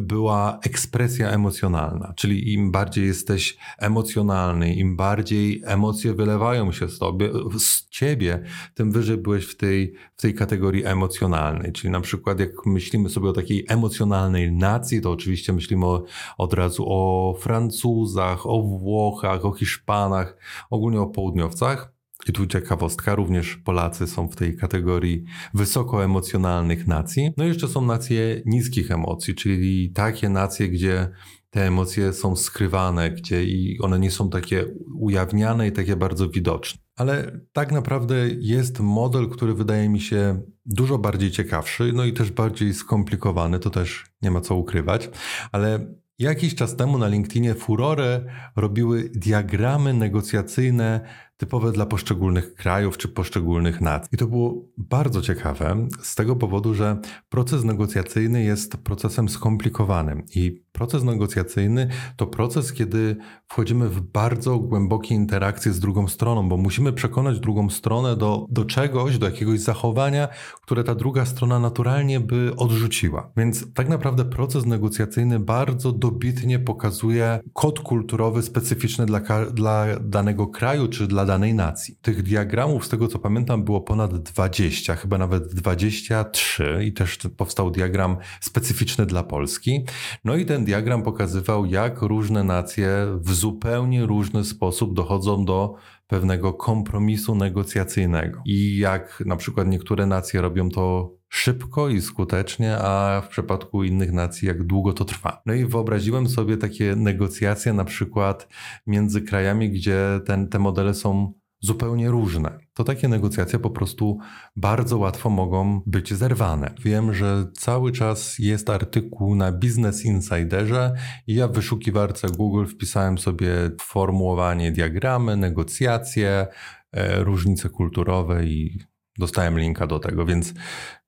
była 0.00 0.58
ekspresja 0.62 1.30
emocjonalna 1.30 2.14
czyli 2.18 2.52
im 2.52 2.72
bardziej 2.72 3.06
jesteś 3.06 3.58
emocjonalny, 3.78 4.74
im 4.74 4.96
bardziej 4.96 5.62
emocje 5.64 6.14
wylewają 6.14 6.72
się 6.72 6.88
z, 6.88 6.98
tobie, 6.98 7.30
z 7.58 7.88
ciebie, 7.88 8.42
tym 8.74 8.92
wyżej 8.92 9.16
byłeś 9.16 9.44
w 9.44 9.56
tej, 9.56 9.94
w 10.16 10.22
tej 10.22 10.34
kategorii 10.34 10.84
emocjonalnej. 10.84 11.72
Czyli 11.72 11.90
na 11.90 12.00
przykład 12.00 12.40
jak 12.40 12.66
myślimy 12.66 13.08
sobie 13.08 13.28
o 13.28 13.32
takiej 13.32 13.64
emocjonalnej 13.68 14.52
nacji, 14.52 15.00
to 15.00 15.10
oczywiście 15.10 15.52
myślimy 15.52 15.86
o, 15.86 16.04
od 16.38 16.54
razu 16.54 16.84
o 16.86 17.34
Francuzach, 17.40 18.46
o 18.46 18.62
Włochach, 18.62 19.44
o 19.44 19.52
Hiszpanach, 19.52 20.36
ogólnie 20.70 21.00
o 21.00 21.06
południowcach. 21.06 21.92
I 22.28 22.32
tu 22.32 22.46
ciekawostka, 22.46 23.14
również 23.14 23.56
Polacy 23.56 24.06
są 24.06 24.28
w 24.28 24.36
tej 24.36 24.56
kategorii 24.56 25.24
wysokoemocjonalnych 25.54 26.86
nacji. 26.86 27.30
No 27.36 27.44
i 27.44 27.48
jeszcze 27.48 27.68
są 27.68 27.82
nacje 27.82 28.42
niskich 28.46 28.90
emocji, 28.90 29.34
czyli 29.34 29.90
takie 29.90 30.28
nacje, 30.28 30.68
gdzie 30.68 31.10
te 31.50 31.66
emocje 31.66 32.12
są 32.12 32.36
skrywane, 32.36 33.10
gdzie 33.10 33.44
i 33.44 33.78
one 33.80 33.98
nie 33.98 34.10
są 34.10 34.30
takie 34.30 34.64
ujawniane 34.98 35.68
i 35.68 35.72
takie 35.72 35.96
bardzo 35.96 36.28
widoczne. 36.28 36.80
Ale 36.96 37.40
tak 37.52 37.72
naprawdę 37.72 38.28
jest 38.38 38.80
model, 38.80 39.28
który 39.28 39.54
wydaje 39.54 39.88
mi 39.88 40.00
się 40.00 40.42
dużo 40.66 40.98
bardziej 40.98 41.30
ciekawszy, 41.30 41.92
no 41.94 42.04
i 42.04 42.12
też 42.12 42.30
bardziej 42.30 42.74
skomplikowany, 42.74 43.58
to 43.58 43.70
też 43.70 44.04
nie 44.22 44.30
ma 44.30 44.40
co 44.40 44.54
ukrywać, 44.54 45.10
ale 45.52 45.98
Jakiś 46.18 46.54
czas 46.54 46.76
temu 46.76 46.98
na 46.98 47.08
LinkedInie 47.08 47.54
furorę 47.54 48.24
robiły 48.56 49.10
diagramy 49.14 49.94
negocjacyjne 49.94 51.00
typowe 51.38 51.72
dla 51.72 51.86
poszczególnych 51.86 52.54
krajów 52.54 52.98
czy 52.98 53.08
poszczególnych 53.08 53.80
nacji. 53.80 54.08
I 54.12 54.16
to 54.16 54.26
było 54.26 54.54
bardzo 54.76 55.22
ciekawe 55.22 55.88
z 56.02 56.14
tego 56.14 56.36
powodu, 56.36 56.74
że 56.74 56.96
proces 57.28 57.64
negocjacyjny 57.64 58.44
jest 58.44 58.76
procesem 58.76 59.28
skomplikowanym 59.28 60.22
i 60.34 60.62
proces 60.72 61.04
negocjacyjny 61.04 61.88
to 62.16 62.26
proces, 62.26 62.72
kiedy 62.72 63.16
wchodzimy 63.48 63.88
w 63.88 64.00
bardzo 64.00 64.58
głębokie 64.58 65.14
interakcje 65.14 65.72
z 65.72 65.80
drugą 65.80 66.08
stroną, 66.08 66.48
bo 66.48 66.56
musimy 66.56 66.92
przekonać 66.92 67.40
drugą 67.40 67.70
stronę 67.70 68.16
do, 68.16 68.46
do 68.50 68.64
czegoś, 68.64 69.18
do 69.18 69.26
jakiegoś 69.26 69.60
zachowania, 69.60 70.28
które 70.62 70.84
ta 70.84 70.94
druga 70.94 71.26
strona 71.26 71.58
naturalnie 71.58 72.20
by 72.20 72.52
odrzuciła. 72.56 73.30
Więc 73.36 73.72
tak 73.74 73.88
naprawdę 73.88 74.24
proces 74.24 74.66
negocjacyjny 74.66 75.40
bardzo 75.40 75.92
dobitnie 75.92 76.58
pokazuje 76.58 77.40
kod 77.52 77.80
kulturowy 77.80 78.42
specyficzny 78.42 79.06
dla, 79.06 79.20
dla 79.54 79.86
danego 80.00 80.46
kraju 80.46 80.88
czy 80.88 81.06
dla 81.06 81.27
danej 81.28 81.54
nacji. 81.54 81.98
Tych 82.02 82.22
diagramów, 82.22 82.86
z 82.86 82.88
tego 82.88 83.08
co 83.08 83.18
pamiętam, 83.18 83.64
było 83.64 83.80
ponad 83.80 84.22
20, 84.22 84.96
chyba 84.96 85.18
nawet 85.18 85.54
23 85.54 86.84
i 86.84 86.92
też 86.92 87.18
powstał 87.36 87.70
diagram 87.70 88.16
specyficzny 88.40 89.06
dla 89.06 89.22
Polski. 89.22 89.84
No 90.24 90.36
i 90.36 90.46
ten 90.46 90.64
diagram 90.64 91.02
pokazywał, 91.02 91.66
jak 91.66 92.02
różne 92.02 92.44
nacje 92.44 92.88
w 93.20 93.34
zupełnie 93.34 94.06
różny 94.06 94.44
sposób 94.44 94.94
dochodzą 94.94 95.44
do 95.44 95.74
pewnego 96.06 96.52
kompromisu 96.52 97.34
negocjacyjnego. 97.34 98.42
I 98.46 98.78
jak 98.78 99.22
na 99.26 99.36
przykład 99.36 99.68
niektóre 99.68 100.06
nacje 100.06 100.40
robią 100.40 100.68
to 100.70 101.17
szybko 101.28 101.88
i 101.88 102.02
skutecznie, 102.02 102.78
a 102.78 103.20
w 103.20 103.28
przypadku 103.28 103.84
innych 103.84 104.12
nacji 104.12 104.48
jak 104.48 104.64
długo 104.64 104.92
to 104.92 105.04
trwa. 105.04 105.42
No 105.46 105.54
i 105.54 105.64
wyobraziłem 105.64 106.28
sobie 106.28 106.56
takie 106.56 106.96
negocjacje 106.96 107.72
na 107.72 107.84
przykład 107.84 108.48
między 108.86 109.22
krajami, 109.22 109.70
gdzie 109.70 110.20
ten, 110.26 110.48
te 110.48 110.58
modele 110.58 110.94
są 110.94 111.32
zupełnie 111.60 112.10
różne. 112.10 112.58
To 112.74 112.84
takie 112.84 113.08
negocjacje 113.08 113.58
po 113.58 113.70
prostu 113.70 114.18
bardzo 114.56 114.98
łatwo 114.98 115.30
mogą 115.30 115.82
być 115.86 116.14
zerwane. 116.14 116.74
Wiem, 116.84 117.14
że 117.14 117.46
cały 117.52 117.92
czas 117.92 118.38
jest 118.38 118.70
artykuł 118.70 119.34
na 119.34 119.52
Business 119.52 120.04
Insiderze 120.04 120.94
i 121.26 121.34
ja 121.34 121.48
w 121.48 121.52
wyszukiwarce 121.52 122.28
Google 122.28 122.66
wpisałem 122.66 123.18
sobie 123.18 123.52
formułowanie 123.80 124.72
diagramy, 124.72 125.36
negocjacje, 125.36 126.46
e, 126.92 127.24
różnice 127.24 127.68
kulturowe 127.68 128.44
i 128.44 128.78
dostałem 129.18 129.58
linka 129.58 129.86
do 129.86 129.98
tego, 129.98 130.26
więc 130.26 130.54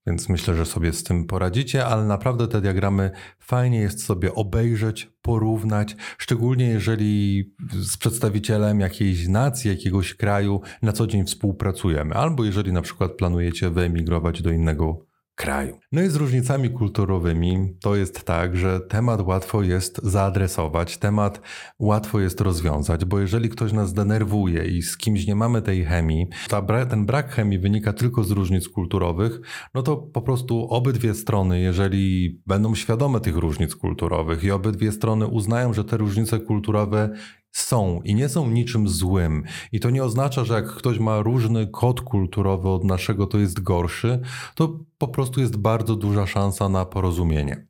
więc 0.07 0.28
myślę, 0.28 0.54
że 0.54 0.66
sobie 0.66 0.92
z 0.92 1.04
tym 1.04 1.25
poradzicie, 1.25 1.87
ale 1.87 2.04
naprawdę 2.04 2.49
te 2.49 2.61
diagramy 2.61 3.11
fajnie 3.38 3.80
jest 3.80 4.04
sobie 4.04 4.35
obejrzeć, 4.35 5.12
porównać, 5.23 5.97
szczególnie 6.19 6.69
jeżeli 6.69 7.45
z 7.73 7.97
przedstawicielem 7.97 8.80
jakiejś 8.80 9.28
nacji, 9.28 9.71
jakiegoś 9.71 10.14
kraju 10.14 10.61
na 10.83 10.92
co 10.92 11.07
dzień 11.07 11.25
współpracujemy, 11.25 12.14
albo 12.14 12.45
jeżeli 12.45 12.73
na 12.73 12.83
przykład 12.83 13.12
planujecie 13.12 13.71
wyemigrować 13.71 14.42
do 14.42 14.50
innego 14.50 15.09
kraju. 15.40 15.78
No 15.92 16.02
i 16.02 16.09
z 16.09 16.16
różnicami 16.16 16.70
kulturowymi 16.70 17.75
to 17.80 17.97
jest 17.97 18.25
tak, 18.25 18.56
że 18.56 18.80
temat 18.80 19.20
łatwo 19.20 19.62
jest 19.62 20.00
zaadresować, 20.02 20.99
temat 20.99 21.40
łatwo 21.78 22.20
jest 22.20 22.40
rozwiązać, 22.40 23.04
bo 23.04 23.20
jeżeli 23.20 23.49
ktoś 23.49 23.73
nas 23.73 23.92
denerwuje 23.92 24.64
i 24.64 24.82
z 24.82 24.97
kimś 24.97 25.26
nie 25.26 25.35
mamy 25.35 25.62
tej 25.62 25.85
chemii, 25.85 26.26
ta, 26.49 26.87
ten 26.87 27.06
brak 27.06 27.30
chemii 27.30 27.59
wynika 27.59 27.92
tylko 27.92 28.25
z 28.25 28.30
różnic 28.30 28.68
kulturowych, 28.68 29.40
no 29.75 29.82
to 29.82 29.97
po 29.97 30.23
prostu 30.23 30.66
obydwie 30.70 31.14
strony, 31.14 31.61
jeżeli 31.61 32.40
będą 32.47 32.75
świadome 32.75 33.20
tych 33.20 33.37
różnic 33.37 33.76
kulturowych 33.76 34.44
i 34.44 34.50
obydwie 34.50 34.92
strony 34.92 35.26
uznają, 35.26 35.73
że 35.75 35.85
te 35.85 35.97
różnice 35.97 36.40
kulturowe 36.40 37.11
są 37.52 38.00
i 38.04 38.14
nie 38.14 38.28
są 38.28 38.50
niczym 38.50 38.88
złym. 38.88 39.45
I 39.73 39.80
to 39.80 39.90
nie 39.90 40.04
oznacza, 40.04 40.45
że 40.45 40.54
jak 40.54 40.75
ktoś 40.75 40.99
ma 40.99 41.23
różny 41.23 41.66
kod 41.66 42.00
kulturowy 42.00 42.69
od 42.69 42.85
naszego, 42.85 43.26
to 43.26 43.38
jest 43.38 43.62
gorszy. 43.62 44.21
To 44.54 44.78
po 44.99 45.09
prostu 45.09 45.40
jest 45.40 45.57
bardzo 45.57 45.97
duża 45.97 46.26
szansa 46.26 46.69
na 46.69 46.85
porozumienie. 46.85 47.66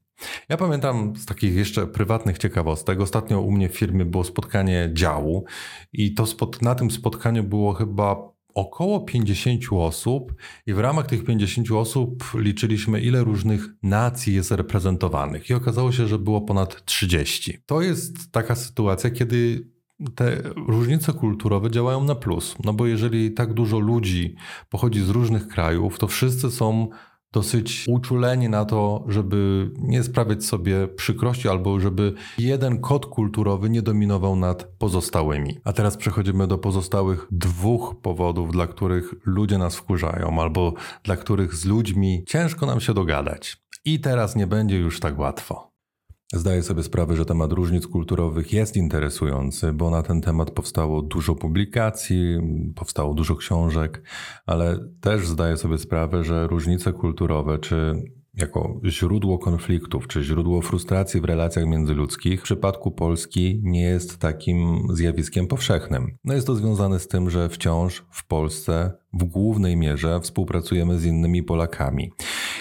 Ja 0.48 0.56
pamiętam 0.56 1.16
z 1.16 1.26
takich 1.26 1.54
jeszcze 1.54 1.86
prywatnych 1.86 2.38
ciekawostek. 2.38 3.00
Ostatnio 3.00 3.40
u 3.40 3.50
mnie 3.50 3.68
w 3.68 3.78
firmie 3.78 4.04
było 4.04 4.24
spotkanie 4.24 4.90
działu 4.92 5.44
i 5.92 6.14
to 6.14 6.24
spot- 6.24 6.62
na 6.62 6.74
tym 6.74 6.90
spotkaniu 6.90 7.44
było 7.44 7.72
chyba 7.72 8.29
około 8.54 9.00
50 9.00 9.62
osób 9.72 10.34
i 10.66 10.74
w 10.74 10.78
ramach 10.78 11.06
tych 11.06 11.24
50 11.24 11.70
osób 11.70 12.24
liczyliśmy, 12.34 13.00
ile 13.00 13.24
różnych 13.24 13.68
nacji 13.82 14.34
jest 14.34 14.50
reprezentowanych 14.50 15.50
i 15.50 15.54
okazało 15.54 15.92
się, 15.92 16.06
że 16.06 16.18
było 16.18 16.40
ponad 16.40 16.84
30. 16.84 17.58
To 17.66 17.82
jest 17.82 18.32
taka 18.32 18.54
sytuacja, 18.54 19.10
kiedy 19.10 19.66
te 20.14 20.42
różnice 20.66 21.12
kulturowe 21.12 21.70
działają 21.70 22.04
na 22.04 22.14
plus, 22.14 22.56
no 22.64 22.72
bo 22.72 22.86
jeżeli 22.86 23.32
tak 23.32 23.54
dużo 23.54 23.78
ludzi 23.78 24.34
pochodzi 24.68 25.00
z 25.00 25.08
różnych 25.08 25.48
krajów, 25.48 25.98
to 25.98 26.08
wszyscy 26.08 26.50
są 26.50 26.88
dosyć 27.32 27.84
uczuleni 27.88 28.48
na 28.48 28.64
to, 28.64 29.04
żeby 29.08 29.70
nie 29.78 30.02
sprawiać 30.02 30.44
sobie 30.44 30.88
przykrości 30.88 31.48
albo 31.48 31.80
żeby 31.80 32.14
jeden 32.38 32.80
kod 32.80 33.06
kulturowy 33.06 33.70
nie 33.70 33.82
dominował 33.82 34.36
nad 34.36 34.64
pozostałymi. 34.64 35.58
A 35.64 35.72
teraz 35.72 35.96
przechodzimy 35.96 36.46
do 36.46 36.58
pozostałych 36.58 37.26
dwóch 37.30 37.94
powodów, 38.02 38.52
dla 38.52 38.66
których 38.66 39.14
ludzie 39.24 39.58
nas 39.58 39.76
wkurzają 39.76 40.40
albo 40.40 40.74
dla 41.04 41.16
których 41.16 41.54
z 41.54 41.64
ludźmi 41.64 42.24
ciężko 42.26 42.66
nam 42.66 42.80
się 42.80 42.94
dogadać. 42.94 43.56
I 43.84 44.00
teraz 44.00 44.36
nie 44.36 44.46
będzie 44.46 44.78
już 44.78 45.00
tak 45.00 45.18
łatwo. 45.18 45.69
Zdaję 46.32 46.62
sobie 46.62 46.82
sprawę, 46.82 47.16
że 47.16 47.24
temat 47.24 47.52
różnic 47.52 47.86
kulturowych 47.86 48.52
jest 48.52 48.76
interesujący, 48.76 49.72
bo 49.72 49.90
na 49.90 50.02
ten 50.02 50.20
temat 50.20 50.50
powstało 50.50 51.02
dużo 51.02 51.34
publikacji, 51.34 52.38
powstało 52.76 53.14
dużo 53.14 53.36
książek, 53.36 54.02
ale 54.46 54.78
też 55.00 55.26
zdaję 55.26 55.56
sobie 55.56 55.78
sprawę, 55.78 56.24
że 56.24 56.46
różnice 56.46 56.92
kulturowe 56.92 57.58
czy 57.58 58.02
jako 58.34 58.80
źródło 58.84 59.38
konfliktów 59.38 60.06
czy 60.08 60.22
źródło 60.22 60.62
frustracji 60.62 61.20
w 61.20 61.24
relacjach 61.24 61.66
międzyludzkich 61.66 62.40
w 62.40 62.44
przypadku 62.44 62.90
Polski 62.90 63.60
nie 63.62 63.82
jest 63.82 64.18
takim 64.18 64.86
zjawiskiem 64.92 65.46
powszechnym. 65.46 66.16
No 66.24 66.34
jest 66.34 66.46
to 66.46 66.54
związane 66.54 66.98
z 66.98 67.08
tym, 67.08 67.30
że 67.30 67.48
wciąż 67.48 68.04
w 68.10 68.26
Polsce 68.26 68.92
w 69.12 69.24
głównej 69.24 69.76
mierze 69.76 70.20
współpracujemy 70.20 70.98
z 70.98 71.04
innymi 71.04 71.42
Polakami. 71.42 72.12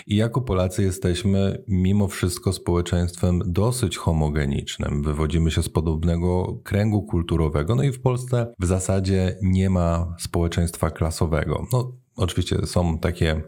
I 0.09 0.15
jako 0.15 0.41
Polacy 0.41 0.83
jesteśmy 0.83 1.63
mimo 1.67 2.07
wszystko 2.07 2.53
społeczeństwem 2.53 3.41
dosyć 3.45 3.97
homogenicznym. 3.97 5.03
Wywodzimy 5.03 5.51
się 5.51 5.63
z 5.63 5.69
podobnego 5.69 6.59
kręgu 6.63 7.03
kulturowego, 7.03 7.75
no 7.75 7.83
i 7.83 7.91
w 7.91 8.01
Polsce 8.01 8.53
w 8.59 8.65
zasadzie 8.65 9.37
nie 9.41 9.69
ma 9.69 10.15
społeczeństwa 10.19 10.91
klasowego. 10.91 11.67
No, 11.73 11.91
Oczywiście 12.19 12.65
są 12.65 12.99
takie 12.99 13.41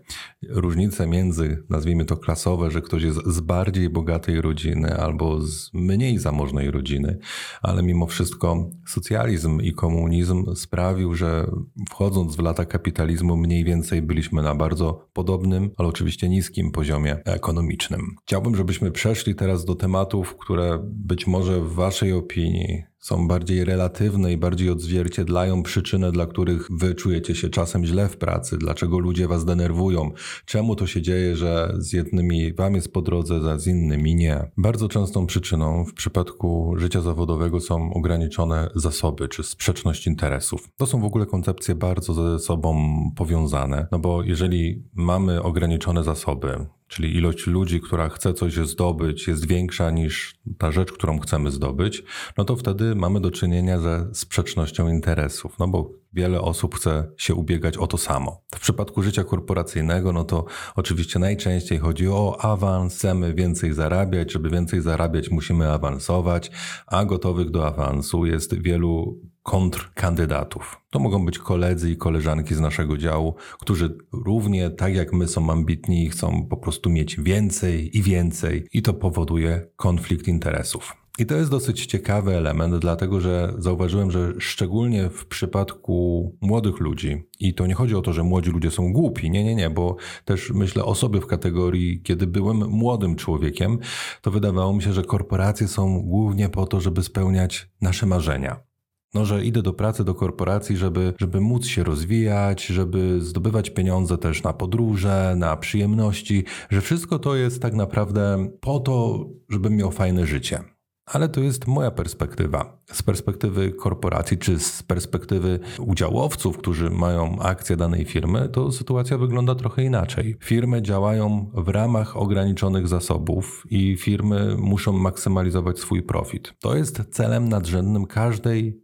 różnice 0.50 1.08
między, 1.08 1.64
nazwijmy 1.70 2.06
to 2.06 2.18
klasowe, 2.18 2.72
że 2.72 2.82
ktoś 2.82 3.04
jest 3.04 3.20
z 3.26 3.40
bardziej 3.40 3.90
bogatej 3.90 4.42
rodziny 4.42 4.98
albo 4.98 5.42
z 5.42 5.70
mniej 5.74 6.18
zamożnej 6.18 6.72
rodziny, 6.72 7.18
ale 7.62 7.84
mimo 7.84 8.08
wszystko 8.08 8.70
socjalizm 8.88 9.62
i 9.62 9.74
komunizm 9.74 10.56
sprawił, 10.56 11.16
że 11.16 11.52
wchodząc 11.90 12.36
w 12.36 12.40
lata 12.40 12.66
kapitalizmu 12.66 13.38
mniej 13.38 13.64
więcej 13.64 14.02
byliśmy 14.02 14.42
na 14.42 14.56
bardzo 14.56 15.08
podobnym, 15.14 15.72
ale 15.78 15.88
oczywiście 15.90 16.30
niskim 16.30 16.72
poziomie 16.72 17.24
ekonomicznym. 17.26 18.02
Chciałbym, 18.24 18.56
żebyśmy 18.56 18.92
przeszli 18.92 19.36
teraz 19.36 19.66
do 19.66 19.76
tematów, 19.76 20.38
które 20.38 20.80
być 20.84 21.28
może 21.28 21.62
w 21.62 21.74
Waszej 21.74 22.14
opinii 22.14 22.91
są 23.02 23.28
bardziej 23.28 23.66
relatywne 23.66 24.34
i 24.34 24.38
bardziej 24.38 24.70
odzwierciedlają 24.70 25.64
przyczynę, 25.64 26.12
dla 26.12 26.26
których 26.26 26.68
wy 26.72 26.96
czujecie 26.96 27.36
się 27.36 27.50
czasem 27.50 27.86
źle 27.86 28.08
w 28.08 28.18
pracy, 28.18 28.58
dlaczego 28.58 29.00
ludzie 29.00 29.28
was 29.28 29.46
denerwują, 29.46 30.12
czemu 30.46 30.76
to 30.76 30.88
się 30.88 31.02
dzieje, 31.02 31.36
że 31.36 31.74
z 31.78 31.94
jednymi 31.94 32.54
wam 32.54 32.76
jest 32.76 32.94
po 32.94 33.02
drodze, 33.02 33.40
a 33.52 33.58
z 33.58 33.68
innymi 33.68 34.16
nie. 34.16 34.52
Bardzo 34.58 34.88
częstą 34.88 35.26
przyczyną 35.26 35.86
w 35.86 35.94
przypadku 35.94 36.74
życia 36.78 37.02
zawodowego 37.02 37.60
są 37.60 37.94
ograniczone 37.94 38.70
zasoby 38.76 39.28
czy 39.28 39.44
sprzeczność 39.44 40.08
interesów. 40.08 40.70
To 40.78 40.86
są 40.86 41.02
w 41.02 41.06
ogóle 41.06 41.26
koncepcje 41.26 41.76
bardzo 41.76 42.14
ze 42.14 42.40
sobą 42.40 42.94
powiązane, 43.16 43.88
no 43.92 44.00
bo 44.00 44.24
jeżeli 44.24 44.84
mamy 44.94 45.44
ograniczone 45.44 46.04
zasoby, 46.04 46.66
czyli 46.92 47.16
ilość 47.16 47.48
ludzi, 47.48 47.82
która 47.82 48.10
chce 48.10 48.34
coś 48.34 48.54
zdobyć, 48.54 49.28
jest 49.28 49.48
większa 49.48 49.92
niż 49.92 50.36
ta 50.58 50.72
rzecz, 50.72 50.92
którą 50.92 51.20
chcemy 51.20 51.52
zdobyć, 51.52 52.04
no 52.38 52.46
to 52.46 52.56
wtedy 52.56 52.96
mamy 52.96 53.22
do 53.22 53.32
czynienia 53.32 53.80
ze 53.80 54.10
sprzecznością 54.14 54.90
interesów, 54.90 55.60
no 55.60 55.68
bo 55.68 55.92
wiele 56.14 56.42
osób 56.42 56.76
chce 56.76 57.12
się 57.18 57.36
ubiegać 57.36 57.78
o 57.78 57.88
to 57.88 57.98
samo. 57.98 58.42
W 58.56 58.60
przypadku 58.60 59.04
życia 59.04 59.24
korporacyjnego, 59.24 60.14
no 60.14 60.24
to 60.24 60.46
oczywiście 60.76 61.20
najczęściej 61.20 61.80
chodzi 61.80 62.08
o 62.08 62.38
awans, 62.42 62.96
chcemy 62.96 63.34
więcej 63.34 63.74
zarabiać, 63.74 64.32
żeby 64.32 64.50
więcej 64.50 64.82
zarabiać 64.82 65.32
musimy 65.32 65.72
awansować, 65.72 66.52
a 66.88 67.06
gotowych 67.06 67.50
do 67.50 67.68
awansu 67.68 68.26
jest 68.26 68.62
wielu 68.62 69.20
kontrkandydatów. 69.44 70.82
To 70.90 71.00
mogą 71.00 71.26
być 71.26 71.40
koledzy 71.40 71.92
i 71.92 71.98
koleżanki 71.98 72.56
z 72.56 72.60
naszego 72.60 72.98
działu, 72.98 73.36
którzy 73.60 73.98
równie 74.12 74.70
tak 74.70 74.96
jak 74.96 75.14
my 75.14 75.28
są 75.28 75.52
ambitni 75.52 76.04
i 76.04 76.10
chcą 76.10 76.48
po 76.50 76.58
prostu 76.58 76.90
mieć 76.90 77.20
więcej 77.20 77.98
i 77.98 78.02
więcej 78.02 78.68
i 78.74 78.82
to 78.82 78.94
powoduje 78.94 79.68
konflikt 79.76 80.28
interesów. 80.28 81.02
I 81.20 81.26
to 81.26 81.36
jest 81.36 81.52
dosyć 81.52 81.86
ciekawy 81.86 82.36
element, 82.36 82.76
dlatego 82.76 83.22
że 83.22 83.54
zauważyłem, 83.58 84.12
że 84.12 84.34
szczególnie 84.40 85.10
w 85.10 85.26
przypadku 85.26 86.38
młodych 86.42 86.80
ludzi, 86.80 87.24
i 87.40 87.54
to 87.54 87.68
nie 87.68 87.74
chodzi 87.74 87.96
o 87.96 88.02
to, 88.02 88.14
że 88.14 88.24
młodzi 88.24 88.52
ludzie 88.52 88.72
są 88.72 88.94
głupi, 88.94 89.32
nie, 89.32 89.44
nie, 89.44 89.56
nie, 89.56 89.70
bo 89.70 89.96
też 90.26 90.52
myślę 90.52 90.86
o 90.86 90.96
sobie 90.96 91.22
w 91.22 91.28
kategorii, 91.28 92.02
kiedy 92.02 92.28
byłem 92.28 92.58
młodym 92.58 93.16
człowiekiem, 93.16 93.80
to 94.22 94.32
wydawało 94.32 94.74
mi 94.74 94.84
się, 94.84 94.94
że 94.94 95.04
korporacje 95.04 95.68
są 95.68 96.02
głównie 96.02 96.50
po 96.50 96.66
to, 96.66 96.82
żeby 96.82 97.04
spełniać 97.04 97.70
nasze 97.82 98.06
marzenia. 98.06 98.71
No, 99.14 99.26
że 99.26 99.46
idę 99.46 99.62
do 99.62 99.74
pracy, 99.74 100.04
do 100.04 100.16
korporacji, 100.16 100.78
żeby, 100.78 101.14
żeby 101.18 101.42
móc 101.42 101.66
się 101.66 101.84
rozwijać, 101.84 102.66
żeby 102.66 103.22
zdobywać 103.22 103.70
pieniądze 103.70 104.18
też 104.18 104.44
na 104.44 104.54
podróże, 104.54 105.34
na 105.38 105.58
przyjemności, 105.58 106.44
że 106.70 106.82
wszystko 106.82 107.20
to 107.20 107.36
jest 107.36 107.62
tak 107.62 107.74
naprawdę 107.74 108.48
po 108.60 108.80
to, 108.80 109.26
żebym 109.50 109.76
miał 109.76 109.92
fajne 109.92 110.26
życie. 110.26 110.64
Ale 111.06 111.30
to 111.30 111.42
jest 111.42 111.68
moja 111.68 111.92
perspektywa. 111.92 112.78
Z 112.92 113.04
perspektywy 113.04 113.72
korporacji 113.72 114.38
czy 114.38 114.60
z 114.60 114.84
perspektywy 114.84 115.60
udziałowców, 115.80 116.58
którzy 116.58 116.90
mają 116.90 117.40
akcje 117.40 117.78
danej 117.78 118.06
firmy, 118.06 118.50
to 118.50 118.72
sytuacja 118.72 119.18
wygląda 119.18 119.56
trochę 119.56 119.84
inaczej. 119.84 120.38
Firmy 120.44 120.82
działają 120.82 121.52
w 121.54 121.68
ramach 121.68 122.18
ograniczonych 122.18 122.88
zasobów 122.88 123.64
i 123.70 123.98
firmy 123.98 124.56
muszą 124.58 124.94
maksymalizować 124.94 125.80
swój 125.80 126.04
profit. 126.04 126.54
To 126.60 126.76
jest 126.76 127.02
celem 127.12 127.50
nadrzędnym 127.50 128.06
każdej, 128.06 128.82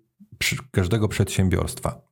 każdego 0.72 1.08
przedsiębiorstwa 1.08 2.08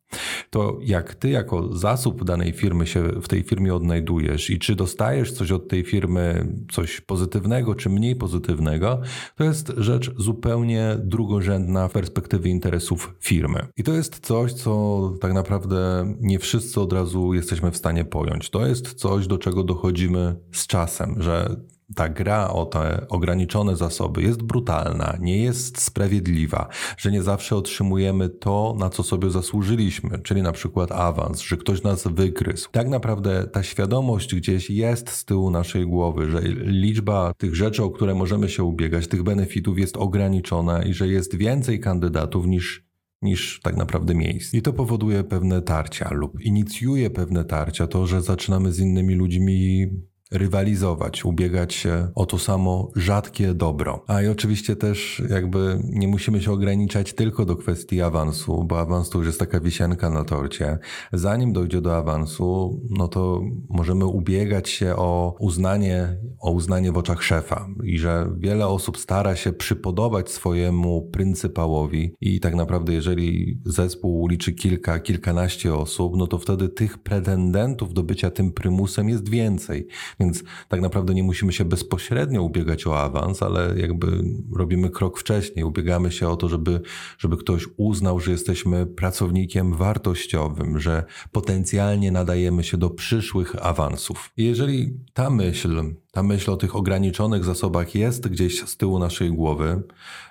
to 0.49 0.77
jak 0.81 1.15
ty 1.15 1.29
jako 1.29 1.77
zasób 1.77 2.23
danej 2.23 2.53
firmy 2.53 2.87
się 2.87 3.03
w 3.03 3.27
tej 3.27 3.43
firmie 3.43 3.75
odnajdujesz 3.75 4.49
i 4.49 4.59
czy 4.59 4.75
dostajesz 4.75 5.31
coś 5.31 5.51
od 5.51 5.67
tej 5.67 5.83
firmy, 5.83 6.47
coś 6.71 7.01
pozytywnego 7.01 7.75
czy 7.75 7.89
mniej 7.89 8.15
pozytywnego, 8.15 9.01
to 9.35 9.43
jest 9.43 9.73
rzecz 9.77 10.11
zupełnie 10.17 10.97
drugorzędna 10.99 11.87
w 11.87 11.91
perspektywie 11.91 12.51
interesów 12.51 13.15
firmy. 13.19 13.67
I 13.77 13.83
to 13.83 13.93
jest 13.93 14.19
coś, 14.19 14.53
co 14.53 15.13
tak 15.21 15.33
naprawdę 15.33 16.13
nie 16.19 16.39
wszyscy 16.39 16.81
od 16.81 16.93
razu 16.93 17.33
jesteśmy 17.33 17.71
w 17.71 17.77
stanie 17.77 18.05
pojąć. 18.05 18.49
To 18.49 18.65
jest 18.65 18.93
coś, 18.93 19.27
do 19.27 19.37
czego 19.37 19.63
dochodzimy 19.63 20.35
z 20.51 20.67
czasem, 20.67 21.15
że 21.21 21.55
ta 21.95 22.09
gra 22.09 22.49
o 22.49 22.65
te 22.65 23.05
ograniczone 23.09 23.75
zasoby 23.75 24.21
jest 24.21 24.43
brutalna, 24.43 25.17
nie 25.19 25.37
jest 25.37 25.81
sprawiedliwa, 25.81 26.67
że 26.97 27.11
nie 27.11 27.23
zawsze 27.23 27.55
otrzymujemy 27.55 28.29
to, 28.29 28.75
na 28.79 28.89
co 28.89 29.03
sobie 29.03 29.29
zasłużyliśmy, 29.29 30.19
czyli 30.19 30.41
na 30.41 30.51
przykład 30.51 30.91
awans, 30.91 31.41
że 31.41 31.57
ktoś 31.57 31.83
nas 31.83 32.07
wygryzł. 32.07 32.69
Tak 32.71 32.89
naprawdę 32.89 33.47
ta 33.47 33.63
świadomość 33.63 34.35
gdzieś 34.35 34.69
jest 34.69 35.09
z 35.09 35.25
tyłu 35.25 35.49
naszej 35.49 35.85
głowy, 35.85 36.31
że 36.31 36.41
liczba 36.65 37.33
tych 37.37 37.55
rzeczy, 37.55 37.83
o 37.83 37.89
które 37.89 38.15
możemy 38.15 38.49
się 38.49 38.63
ubiegać, 38.63 39.07
tych 39.07 39.23
benefitów 39.23 39.79
jest 39.79 39.97
ograniczona 39.97 40.83
i 40.83 40.93
że 40.93 41.07
jest 41.07 41.35
więcej 41.35 41.79
kandydatów 41.79 42.45
niż 42.45 42.85
niż 43.21 43.59
tak 43.63 43.77
naprawdę 43.77 44.15
miejsc. 44.15 44.53
I 44.53 44.61
to 44.61 44.73
powoduje 44.73 45.23
pewne 45.23 45.61
tarcia 45.61 46.09
lub 46.13 46.41
inicjuje 46.41 47.09
pewne 47.09 47.45
tarcia, 47.45 47.87
to, 47.87 48.07
że 48.07 48.21
zaczynamy 48.21 48.71
z 48.71 48.79
innymi 48.79 49.15
ludźmi 49.15 49.87
rywalizować, 50.35 51.25
ubiegać 51.25 51.73
się 51.73 52.07
o 52.15 52.25
to 52.25 52.39
samo 52.39 52.91
rzadkie 52.95 53.53
dobro. 53.53 54.03
A 54.07 54.21
i 54.21 54.27
oczywiście 54.27 54.75
też 54.75 55.23
jakby 55.29 55.79
nie 55.83 56.07
musimy 56.07 56.41
się 56.41 56.51
ograniczać 56.51 57.13
tylko 57.13 57.45
do 57.45 57.55
kwestii 57.55 58.01
awansu, 58.01 58.63
bo 58.63 58.79
awans 58.79 59.09
to 59.09 59.17
już 59.17 59.27
jest 59.27 59.39
taka 59.39 59.59
wisienka 59.59 60.09
na 60.09 60.23
torcie. 60.23 60.77
Zanim 61.13 61.53
dojdzie 61.53 61.81
do 61.81 61.97
awansu, 61.97 62.81
no 62.89 63.07
to 63.07 63.41
możemy 63.69 64.05
ubiegać 64.05 64.69
się 64.69 64.95
o 64.95 65.35
uznanie, 65.39 66.17
o 66.39 66.51
uznanie 66.51 66.91
w 66.91 66.97
oczach 66.97 67.23
szefa 67.23 67.67
i 67.83 67.99
że 67.99 68.29
wiele 68.37 68.67
osób 68.67 68.97
stara 68.97 69.35
się 69.35 69.53
przypodobać 69.53 70.29
swojemu 70.31 71.01
pryncypałowi 71.01 72.15
i 72.21 72.39
tak 72.39 72.55
naprawdę 72.55 72.93
jeżeli 72.93 73.59
zespół 73.65 74.27
liczy 74.27 74.53
kilka, 74.53 74.99
kilkanaście 74.99 75.73
osób, 75.73 76.13
no 76.17 76.27
to 76.27 76.37
wtedy 76.37 76.69
tych 76.69 76.97
pretendentów 76.97 77.93
do 77.93 78.03
bycia 78.03 78.31
tym 78.31 78.51
prymusem 78.51 79.09
jest 79.09 79.29
więcej. 79.29 79.87
Więc 80.19 80.24
tak 80.67 80.81
naprawdę 80.81 81.13
nie 81.13 81.23
musimy 81.23 81.53
się 81.53 81.65
bezpośrednio 81.65 82.43
ubiegać 82.43 82.87
o 82.87 82.99
awans, 82.99 83.43
ale 83.43 83.73
jakby 83.77 84.23
robimy 84.55 84.89
krok 84.89 85.19
wcześniej, 85.19 85.65
ubiegamy 85.65 86.11
się 86.11 86.29
o 86.29 86.35
to, 86.35 86.49
żeby, 86.49 86.81
żeby 87.17 87.37
ktoś 87.37 87.67
uznał, 87.77 88.19
że 88.19 88.31
jesteśmy 88.31 88.85
pracownikiem 88.85 89.73
wartościowym, 89.73 90.79
że 90.79 91.03
potencjalnie 91.31 92.11
nadajemy 92.11 92.63
się 92.63 92.77
do 92.77 92.89
przyszłych 92.89 93.65
awansów. 93.65 94.31
I 94.37 94.45
jeżeli 94.45 94.99
ta 95.13 95.29
myśl, 95.29 95.83
ta 96.11 96.23
myśl 96.23 96.51
o 96.51 96.57
tych 96.57 96.75
ograniczonych 96.75 97.45
zasobach 97.45 97.95
jest 97.95 98.27
gdzieś 98.27 98.61
z 98.61 98.77
tyłu 98.77 98.99
naszej 98.99 99.31
głowy, 99.31 99.83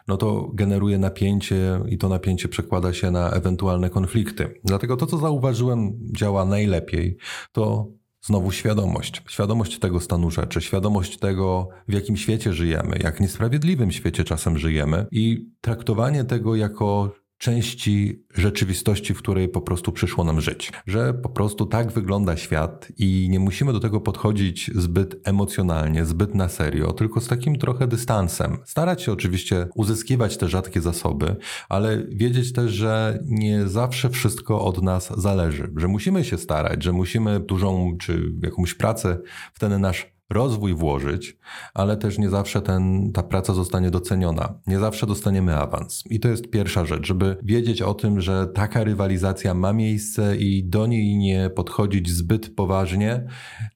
no 0.09 0.17
to 0.17 0.51
generuje 0.55 0.99
napięcie 0.99 1.81
i 1.89 1.99
to 1.99 2.09
napięcie 2.09 2.49
przekłada 2.49 2.93
się 2.93 3.11
na 3.11 3.31
ewentualne 3.31 3.91
konflikty. 3.91 4.61
Dlatego 4.65 4.97
to, 4.97 5.07
co 5.07 5.19
zauważyłem, 5.19 5.99
działa 6.13 6.45
najlepiej, 6.45 7.17
to 7.53 7.89
Znowu 8.27 8.53
świadomość. 8.53 9.23
Świadomość 9.29 9.79
tego 9.79 10.01
stanu 10.01 10.31
rzeczy, 10.31 10.61
świadomość 10.61 11.19
tego, 11.19 11.69
w 11.89 11.93
jakim 11.93 12.17
świecie 12.17 12.53
żyjemy, 12.53 12.99
jak 13.03 13.21
niesprawiedliwym 13.21 13.93
świecie 13.93 14.25
czasem 14.25 14.59
żyjemy 14.59 15.07
i 15.11 15.47
traktowanie 15.61 16.25
tego 16.25 16.57
jako 16.57 17.13
części 17.39 18.25
rzeczywistości, 18.35 19.15
w 19.15 19.19
której 19.19 19.49
po 19.49 19.61
prostu 19.61 19.93
przyszło 19.93 20.25
nam 20.25 20.41
żyć. 20.41 20.73
Że 20.87 21.15
po 21.15 21.29
prostu 21.29 21.67
tak 21.67 21.93
wygląda 21.93 22.37
świat 22.37 22.89
i 22.99 23.29
nie 23.31 23.41
musimy 23.41 23.73
do 23.73 23.81
tego 23.81 24.01
podchodzić 24.01 24.71
zbyt 24.75 25.29
emocjonalnie, 25.29 26.05
zbyt 26.05 26.35
na 26.35 26.49
serio, 26.49 26.93
tylko 26.93 27.21
z 27.21 27.29
takim 27.29 27.59
trochę 27.59 27.87
dystansem. 27.87 28.59
Starać 28.65 29.03
się 29.03 29.13
oczywiście 29.13 29.69
uzyskiwać 29.75 30.37
te 30.37 30.49
rzadkie 30.49 30.81
zasoby, 30.81 31.37
ale 31.69 32.07
wiedzieć 32.09 32.53
też, 32.53 32.73
że 32.73 33.19
nie 33.25 33.69
zawsze 33.69 34.11
wszystko 34.11 34.65
od 34.65 34.83
nas 34.83 35.13
zależy, 35.17 35.73
że 35.77 35.89
musimy 35.89 36.25
się 36.25 36.39
starać, 36.39 36.83
że 36.83 36.93
musimy 36.93 37.41
dużą 37.41 37.97
czy 38.01 38.33
jakąś 38.43 38.75
pracę 38.75 39.19
w 39.53 39.59
ten 39.59 39.81
nasz 39.81 40.14
rozwój 40.31 40.75
włożyć, 40.75 41.39
ale 41.75 41.97
też 41.97 42.19
nie 42.19 42.31
zawsze 42.31 42.63
ten, 42.63 43.13
ta 43.13 43.23
praca 43.23 43.55
zostanie 43.55 43.91
doceniona. 43.91 44.61
Nie 44.67 44.79
zawsze 44.79 45.07
dostaniemy 45.07 45.57
awans. 45.57 46.05
I 46.11 46.21
to 46.21 46.29
jest 46.29 46.51
pierwsza 46.51 46.85
rzecz, 46.85 47.07
żeby 47.07 47.37
wiedzieć 47.43 47.83
o 47.83 47.95
tym, 47.95 48.21
że 48.21 48.47
taka 48.47 48.85
rywalizacja 48.85 49.55
ma 49.55 49.73
miejsce 49.73 50.37
i 50.37 50.65
do 50.65 50.87
niej 50.87 51.17
nie 51.17 51.51
podchodzić 51.51 52.11
zbyt 52.11 52.55
poważnie, 52.55 53.27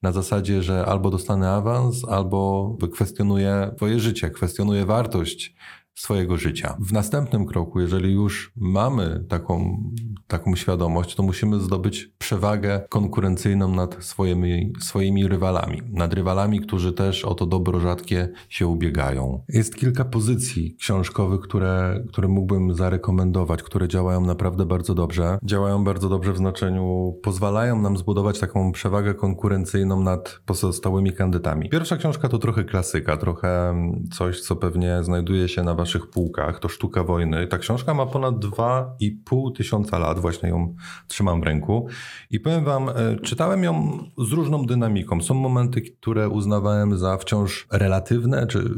na 0.01 0.11
zasadzie, 0.11 0.63
że 0.63 0.85
albo 0.85 1.09
dostanę 1.09 1.49
awans, 1.49 2.05
albo 2.09 2.77
kwestionuję 2.93 3.71
twoje 3.77 3.99
życie, 3.99 4.29
kwestionuję 4.29 4.85
wartość 4.85 5.55
swojego 5.99 6.37
życia. 6.37 6.77
W 6.79 6.93
następnym 6.93 7.45
kroku, 7.45 7.79
jeżeli 7.79 8.13
już 8.13 8.51
mamy 8.55 9.25
taką, 9.29 9.83
taką 10.27 10.55
świadomość, 10.55 11.15
to 11.15 11.23
musimy 11.23 11.59
zdobyć 11.59 12.11
przewagę 12.17 12.81
konkurencyjną 12.89 13.75
nad 13.75 14.03
swoimi, 14.03 14.73
swoimi 14.79 15.27
rywalami. 15.27 15.81
Nad 15.91 16.13
rywalami, 16.13 16.59
którzy 16.59 16.93
też 16.93 17.25
o 17.25 17.35
to 17.35 17.45
dobro 17.45 17.79
rzadkie 17.79 18.29
się 18.49 18.67
ubiegają. 18.67 19.43
Jest 19.49 19.75
kilka 19.75 20.05
pozycji 20.05 20.75
książkowych, 20.79 21.41
które, 21.41 22.03
które 22.07 22.27
mógłbym 22.27 22.73
zarekomendować, 22.73 23.63
które 23.63 23.87
działają 23.87 24.21
naprawdę 24.21 24.65
bardzo 24.65 24.95
dobrze. 24.95 25.37
Działają 25.43 25.83
bardzo 25.83 26.09
dobrze 26.09 26.33
w 26.33 26.37
znaczeniu, 26.37 27.13
pozwalają 27.23 27.81
nam 27.81 27.97
zbudować 27.97 28.39
taką 28.39 28.71
przewagę 28.71 29.13
konkurencyjną 29.13 30.03
nad 30.03 30.39
pozostałymi 30.45 31.13
kandydatami. 31.13 31.69
Pierwsza 31.69 31.97
książka 31.97 32.29
to 32.29 32.37
trochę 32.37 32.63
klasyka, 32.63 33.17
trochę 33.17 33.75
coś, 34.11 34.41
co 34.41 34.55
pewnie 34.55 35.03
znajduje 35.03 35.47
się 35.47 35.63
na 35.63 35.75
waszym 35.75 35.88
naszych 35.89 36.09
półkach, 36.09 36.59
to 36.59 36.69
Sztuka 36.69 37.03
Wojny. 37.03 37.47
Ta 37.47 37.57
książka 37.57 37.93
ma 37.93 38.05
ponad 38.05 38.35
2,5 38.35 39.55
tysiąca 39.55 39.99
lat, 39.99 40.19
właśnie 40.19 40.49
ją 40.49 40.75
trzymam 41.07 41.41
w 41.41 41.43
ręku. 41.43 41.87
I 42.31 42.39
powiem 42.39 42.63
wam, 42.63 42.89
e, 42.89 42.93
czytałem 43.23 43.63
ją 43.63 43.99
z 44.17 44.31
różną 44.31 44.65
dynamiką. 44.65 45.21
Są 45.21 45.33
momenty, 45.33 45.81
które 45.81 46.29
uznawałem 46.29 46.97
za 46.97 47.17
wciąż 47.17 47.67
relatywne, 47.71 48.47
czy 48.47 48.69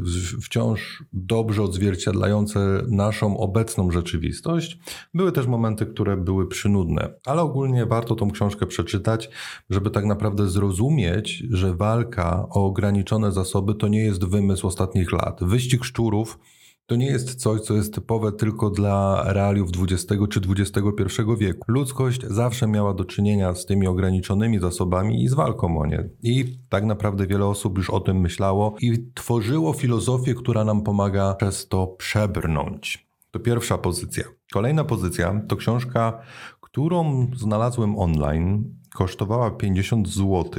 wciąż 0.42 1.04
dobrze 1.12 1.62
odzwierciedlające 1.62 2.82
naszą 2.88 3.36
obecną 3.36 3.90
rzeczywistość. 3.90 4.78
Były 5.14 5.32
też 5.32 5.46
momenty, 5.46 5.86
które 5.86 6.16
były 6.16 6.48
przynudne, 6.48 7.14
ale 7.26 7.42
ogólnie 7.42 7.86
warto 7.86 8.14
tą 8.14 8.30
książkę 8.30 8.66
przeczytać, 8.66 9.30
żeby 9.70 9.90
tak 9.90 10.04
naprawdę 10.04 10.48
zrozumieć, 10.48 11.44
że 11.50 11.74
walka 11.74 12.46
o 12.50 12.66
ograniczone 12.66 13.32
zasoby 13.32 13.74
to 13.74 13.88
nie 13.88 14.04
jest 14.04 14.24
wymysł 14.24 14.66
ostatnich 14.66 15.12
lat. 15.12 15.38
Wyścig 15.42 15.84
szczurów 15.84 16.38
to 16.86 16.96
nie 16.96 17.06
jest 17.06 17.34
coś, 17.34 17.60
co 17.60 17.74
jest 17.74 17.94
typowe 17.94 18.32
tylko 18.32 18.70
dla 18.70 19.24
realiów 19.32 19.68
XX 19.78 20.22
czy 20.30 20.40
XXI 20.48 21.22
wieku. 21.38 21.64
Ludzkość 21.68 22.20
zawsze 22.26 22.66
miała 22.66 22.94
do 22.94 23.04
czynienia 23.04 23.54
z 23.54 23.66
tymi 23.66 23.86
ograniczonymi 23.86 24.58
zasobami 24.58 25.22
i 25.24 25.28
z 25.28 25.34
walką 25.34 25.78
o 25.78 25.86
nie. 25.86 26.08
I 26.22 26.58
tak 26.68 26.84
naprawdę 26.84 27.26
wiele 27.26 27.46
osób 27.46 27.78
już 27.78 27.90
o 27.90 28.00
tym 28.00 28.20
myślało 28.20 28.76
i 28.80 29.10
tworzyło 29.14 29.72
filozofię, 29.72 30.34
która 30.34 30.64
nam 30.64 30.82
pomaga 30.82 31.34
przez 31.34 31.68
to 31.68 31.86
przebrnąć. 31.86 33.06
To 33.30 33.40
pierwsza 33.40 33.78
pozycja. 33.78 34.24
Kolejna 34.52 34.84
pozycja 34.84 35.42
to 35.48 35.56
książka, 35.56 36.22
którą 36.60 37.30
znalazłem 37.36 37.98
online. 37.98 38.74
Kosztowała 38.94 39.50
50 39.50 40.08
zł 40.08 40.50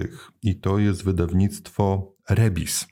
i 0.43 0.59
to 0.59 0.79
jest 0.79 1.03
wydawnictwo 1.03 2.13
Rebis. 2.29 2.87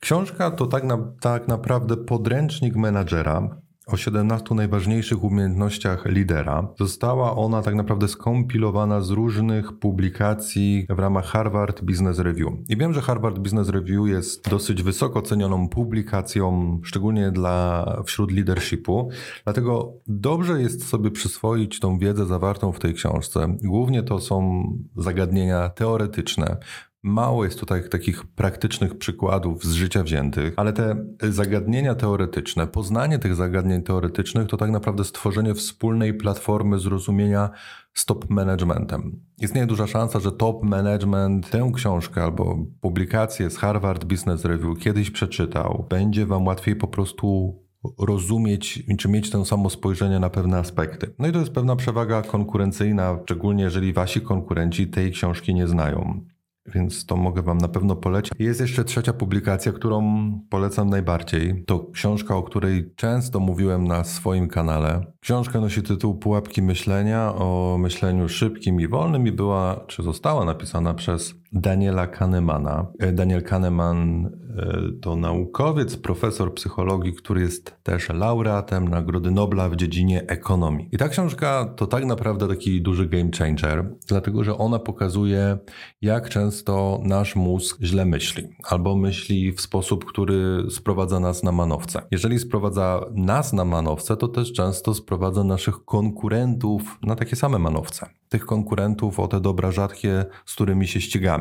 Książka 0.00 0.50
to 0.50 0.66
tak, 0.66 0.84
na, 0.84 0.98
tak 1.20 1.48
naprawdę 1.48 1.96
podręcznik 1.96 2.76
menadżera 2.76 3.60
o 3.92 3.96
17 3.96 4.54
najważniejszych 4.54 5.24
umiejętnościach 5.24 6.06
lidera. 6.06 6.68
Została 6.78 7.36
ona 7.36 7.62
tak 7.62 7.74
naprawdę 7.74 8.08
skompilowana 8.08 9.00
z 9.00 9.10
różnych 9.10 9.78
publikacji 9.78 10.86
w 10.88 10.98
ramach 10.98 11.24
Harvard 11.24 11.82
Business 11.82 12.18
Review. 12.18 12.52
I 12.68 12.76
wiem, 12.76 12.92
że 12.92 13.00
Harvard 13.00 13.38
Business 13.38 13.68
Review 13.68 14.08
jest 14.08 14.50
dosyć 14.50 14.82
wysoko 14.82 15.22
cenioną 15.22 15.68
publikacją, 15.68 16.80
szczególnie 16.84 17.30
dla 17.30 17.86
wśród 18.06 18.32
leadershipu. 18.32 19.10
Dlatego 19.44 19.92
dobrze 20.06 20.62
jest 20.62 20.88
sobie 20.88 21.10
przyswoić 21.10 21.80
tą 21.80 21.98
wiedzę 21.98 22.26
zawartą 22.26 22.72
w 22.72 22.78
tej 22.78 22.94
książce. 22.94 23.56
Głównie 23.62 24.02
to 24.02 24.18
są 24.18 24.62
zagadnienia 24.96 25.68
teoretyczne, 25.68 26.56
Mało 27.02 27.44
jest 27.44 27.60
tutaj 27.60 27.88
takich 27.88 28.26
praktycznych 28.26 28.98
przykładów 28.98 29.64
z 29.64 29.72
życia 29.72 30.02
wziętych, 30.02 30.54
ale 30.56 30.72
te 30.72 30.96
zagadnienia 31.28 31.94
teoretyczne, 31.94 32.66
poznanie 32.66 33.18
tych 33.18 33.34
zagadnień 33.34 33.82
teoretycznych 33.82 34.48
to 34.48 34.56
tak 34.56 34.70
naprawdę 34.70 35.04
stworzenie 35.04 35.54
wspólnej 35.54 36.14
platformy 36.14 36.78
zrozumienia 36.78 37.50
z 37.94 38.06
top 38.06 38.30
managementem. 38.30 39.20
Istnieje 39.38 39.66
duża 39.66 39.86
szansa, 39.86 40.20
że 40.20 40.32
top 40.32 40.62
management 40.62 41.50
tę 41.50 41.70
książkę 41.74 42.22
albo 42.22 42.58
publikację 42.80 43.50
z 43.50 43.56
Harvard 43.56 44.04
Business 44.04 44.44
Review 44.44 44.78
kiedyś 44.78 45.10
przeczytał. 45.10 45.86
Będzie 45.90 46.26
wam 46.26 46.46
łatwiej 46.46 46.76
po 46.76 46.88
prostu 46.88 47.58
rozumieć, 47.98 48.82
czy 48.98 49.08
mieć 49.08 49.30
to 49.30 49.44
samo 49.44 49.70
spojrzenie 49.70 50.18
na 50.18 50.30
pewne 50.30 50.58
aspekty. 50.58 51.14
No 51.18 51.28
i 51.28 51.32
to 51.32 51.38
jest 51.38 51.52
pewna 51.52 51.76
przewaga 51.76 52.22
konkurencyjna, 52.22 53.18
szczególnie 53.24 53.64
jeżeli 53.64 53.92
wasi 53.92 54.20
konkurenci 54.20 54.86
tej 54.86 55.10
książki 55.10 55.54
nie 55.54 55.68
znają 55.68 56.24
więc 56.74 57.06
to 57.06 57.16
mogę 57.16 57.42
Wam 57.42 57.58
na 57.58 57.68
pewno 57.68 57.96
polecić. 57.96 58.32
Jest 58.38 58.60
jeszcze 58.60 58.84
trzecia 58.84 59.12
publikacja, 59.12 59.72
którą 59.72 60.30
polecam 60.50 60.90
najbardziej. 60.90 61.64
To 61.66 61.86
książka, 61.92 62.36
o 62.36 62.42
której 62.42 62.94
często 62.96 63.40
mówiłem 63.40 63.84
na 63.88 64.04
swoim 64.04 64.48
kanale. 64.48 65.12
Książka 65.20 65.60
nosi 65.60 65.82
tytuł 65.82 66.14
Pułapki 66.14 66.62
myślenia 66.62 67.34
o 67.34 67.76
myśleniu 67.80 68.28
szybkim 68.28 68.80
i 68.80 68.88
wolnym 68.88 69.26
i 69.26 69.32
była, 69.32 69.80
czy 69.86 70.02
została 70.02 70.44
napisana 70.44 70.94
przez 70.94 71.39
Daniela 71.52 72.06
Kahnemana. 72.06 72.86
E, 72.98 73.12
Daniel 73.12 73.42
Kahneman 73.42 74.26
e, 74.26 75.00
to 75.00 75.16
naukowiec, 75.16 75.96
profesor 75.96 76.54
psychologii, 76.54 77.12
który 77.12 77.40
jest 77.40 77.76
też 77.82 78.08
laureatem 78.08 78.88
Nagrody 78.88 79.30
Nobla 79.30 79.68
w 79.68 79.76
dziedzinie 79.76 80.26
ekonomii. 80.26 80.88
I 80.92 80.98
ta 80.98 81.08
książka 81.08 81.74
to 81.76 81.86
tak 81.86 82.04
naprawdę 82.04 82.48
taki 82.48 82.82
duży 82.82 83.06
game 83.06 83.30
changer, 83.38 83.90
dlatego 84.08 84.44
że 84.44 84.58
ona 84.58 84.78
pokazuje, 84.78 85.58
jak 86.02 86.28
często 86.28 87.00
nasz 87.04 87.36
mózg 87.36 87.78
źle 87.82 88.04
myśli, 88.04 88.48
albo 88.64 88.96
myśli 88.96 89.52
w 89.52 89.60
sposób, 89.60 90.04
który 90.04 90.64
sprowadza 90.70 91.20
nas 91.20 91.42
na 91.42 91.52
manowce. 91.52 92.02
Jeżeli 92.10 92.38
sprowadza 92.38 93.04
nas 93.14 93.52
na 93.52 93.64
manowce, 93.64 94.16
to 94.16 94.28
też 94.28 94.52
często 94.52 94.94
sprowadza 94.94 95.44
naszych 95.44 95.84
konkurentów 95.84 96.98
na 97.02 97.16
takie 97.16 97.36
same 97.36 97.58
manowce. 97.58 98.06
Tych 98.28 98.46
konkurentów 98.46 99.20
o 99.20 99.28
te 99.28 99.40
dobra 99.40 99.72
rzadkie, 99.72 100.24
z 100.46 100.54
którymi 100.54 100.86
się 100.86 101.00
ścigamy 101.00 101.39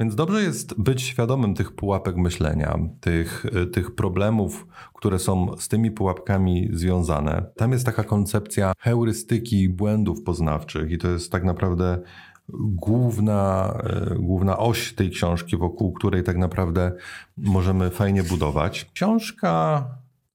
więc 0.00 0.14
dobrze 0.14 0.42
jest 0.42 0.80
być 0.80 1.02
świadomym 1.02 1.54
tych 1.54 1.72
pułapek 1.72 2.16
myślenia, 2.16 2.78
tych, 3.00 3.46
tych 3.72 3.94
problemów, 3.94 4.66
które 4.94 5.18
są 5.18 5.56
z 5.58 5.68
tymi 5.68 5.90
pułapkami 5.90 6.68
związane. 6.72 7.44
Tam 7.56 7.72
jest 7.72 7.86
taka 7.86 8.04
koncepcja 8.04 8.72
heurystyki 8.78 9.68
błędów 9.68 10.22
poznawczych, 10.22 10.90
i 10.90 10.98
to 10.98 11.08
jest 11.08 11.32
tak 11.32 11.44
naprawdę 11.44 11.98
główna, 12.58 13.72
e, 13.84 14.14
główna 14.18 14.58
oś 14.58 14.92
tej 14.92 15.10
książki, 15.10 15.56
wokół 15.56 15.92
której 15.92 16.22
tak 16.22 16.36
naprawdę 16.36 16.92
możemy 17.36 17.90
fajnie 17.90 18.22
budować. 18.22 18.90
Książka 18.94 19.84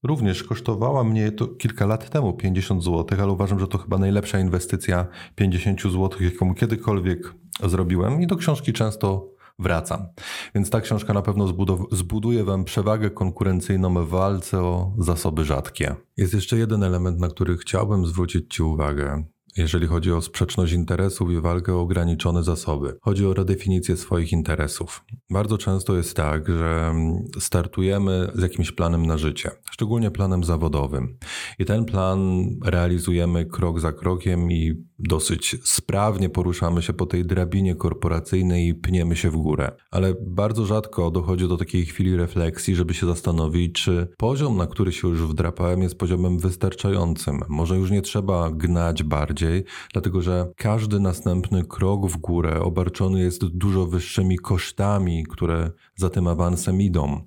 również 0.06 0.44
kosztowała 0.44 1.04
mnie 1.04 1.32
to 1.32 1.46
kilka 1.46 1.86
lat 1.86 2.10
temu 2.10 2.32
50 2.32 2.84
zł, 2.84 3.18
ale 3.22 3.32
uważam, 3.32 3.60
że 3.60 3.68
to 3.68 3.78
chyba 3.78 3.98
najlepsza 3.98 4.38
inwestycja 4.38 5.06
50 5.34 5.82
zł, 5.82 6.10
jaką 6.20 6.54
kiedykolwiek 6.54 7.34
zrobiłem 7.64 8.22
i 8.22 8.26
do 8.26 8.36
książki 8.36 8.72
często 8.72 9.36
wracam. 9.58 10.06
Więc 10.54 10.70
ta 10.70 10.80
książka 10.80 11.12
na 11.12 11.22
pewno 11.22 11.46
zbuduje 11.92 12.44
Wam 12.44 12.64
przewagę 12.64 13.10
konkurencyjną 13.10 14.04
w 14.04 14.08
walce 14.08 14.60
o 14.60 14.92
zasoby 14.98 15.44
rzadkie. 15.44 15.94
Jest 16.16 16.34
jeszcze 16.34 16.58
jeden 16.58 16.82
element, 16.82 17.20
na 17.20 17.28
który 17.28 17.56
chciałbym 17.56 18.06
zwrócić 18.06 18.54
Ci 18.54 18.62
uwagę 18.62 19.24
jeżeli 19.56 19.86
chodzi 19.86 20.12
o 20.12 20.22
sprzeczność 20.22 20.72
interesów 20.72 21.30
i 21.30 21.40
walkę 21.40 21.74
o 21.74 21.80
ograniczone 21.80 22.42
zasoby. 22.42 22.98
Chodzi 23.02 23.26
o 23.26 23.34
redefinicję 23.34 23.96
swoich 23.96 24.32
interesów. 24.32 25.04
Bardzo 25.30 25.58
często 25.58 25.96
jest 25.96 26.16
tak, 26.16 26.48
że 26.48 26.94
startujemy 27.38 28.30
z 28.34 28.42
jakimś 28.42 28.72
planem 28.72 29.06
na 29.06 29.18
życie, 29.18 29.50
szczególnie 29.70 30.10
planem 30.10 30.44
zawodowym. 30.44 31.18
I 31.58 31.64
ten 31.64 31.84
plan 31.84 32.48
realizujemy 32.64 33.44
krok 33.44 33.80
za 33.80 33.92
krokiem 33.92 34.52
i 34.52 34.84
dosyć 34.98 35.56
sprawnie 35.64 36.28
poruszamy 36.28 36.82
się 36.82 36.92
po 36.92 37.06
tej 37.06 37.24
drabinie 37.24 37.74
korporacyjnej 37.74 38.68
i 38.68 38.74
pniemy 38.74 39.16
się 39.16 39.30
w 39.30 39.36
górę. 39.36 39.72
Ale 39.90 40.14
bardzo 40.20 40.66
rzadko 40.66 41.10
dochodzi 41.10 41.48
do 41.48 41.56
takiej 41.56 41.86
chwili 41.86 42.16
refleksji, 42.16 42.74
żeby 42.74 42.94
się 42.94 43.06
zastanowić, 43.06 43.72
czy 43.72 44.08
poziom, 44.16 44.56
na 44.56 44.66
który 44.66 44.92
się 44.92 45.08
już 45.08 45.22
wdrapałem, 45.22 45.82
jest 45.82 45.98
poziomem 45.98 46.38
wystarczającym. 46.38 47.40
Może 47.48 47.76
już 47.76 47.90
nie 47.90 48.02
trzeba 48.02 48.50
gnać 48.50 49.02
bardziej, 49.02 49.64
dlatego 49.92 50.22
że 50.22 50.52
każdy 50.56 51.00
następny 51.00 51.64
krok 51.64 52.06
w 52.06 52.16
górę 52.16 52.60
obarczony 52.60 53.20
jest 53.20 53.46
dużo 53.46 53.86
wyższymi 53.86 54.38
kosztami, 54.38 55.24
które 55.30 55.70
za 55.96 56.10
tym 56.10 56.26
awansem 56.26 56.80
idą. 56.80 57.26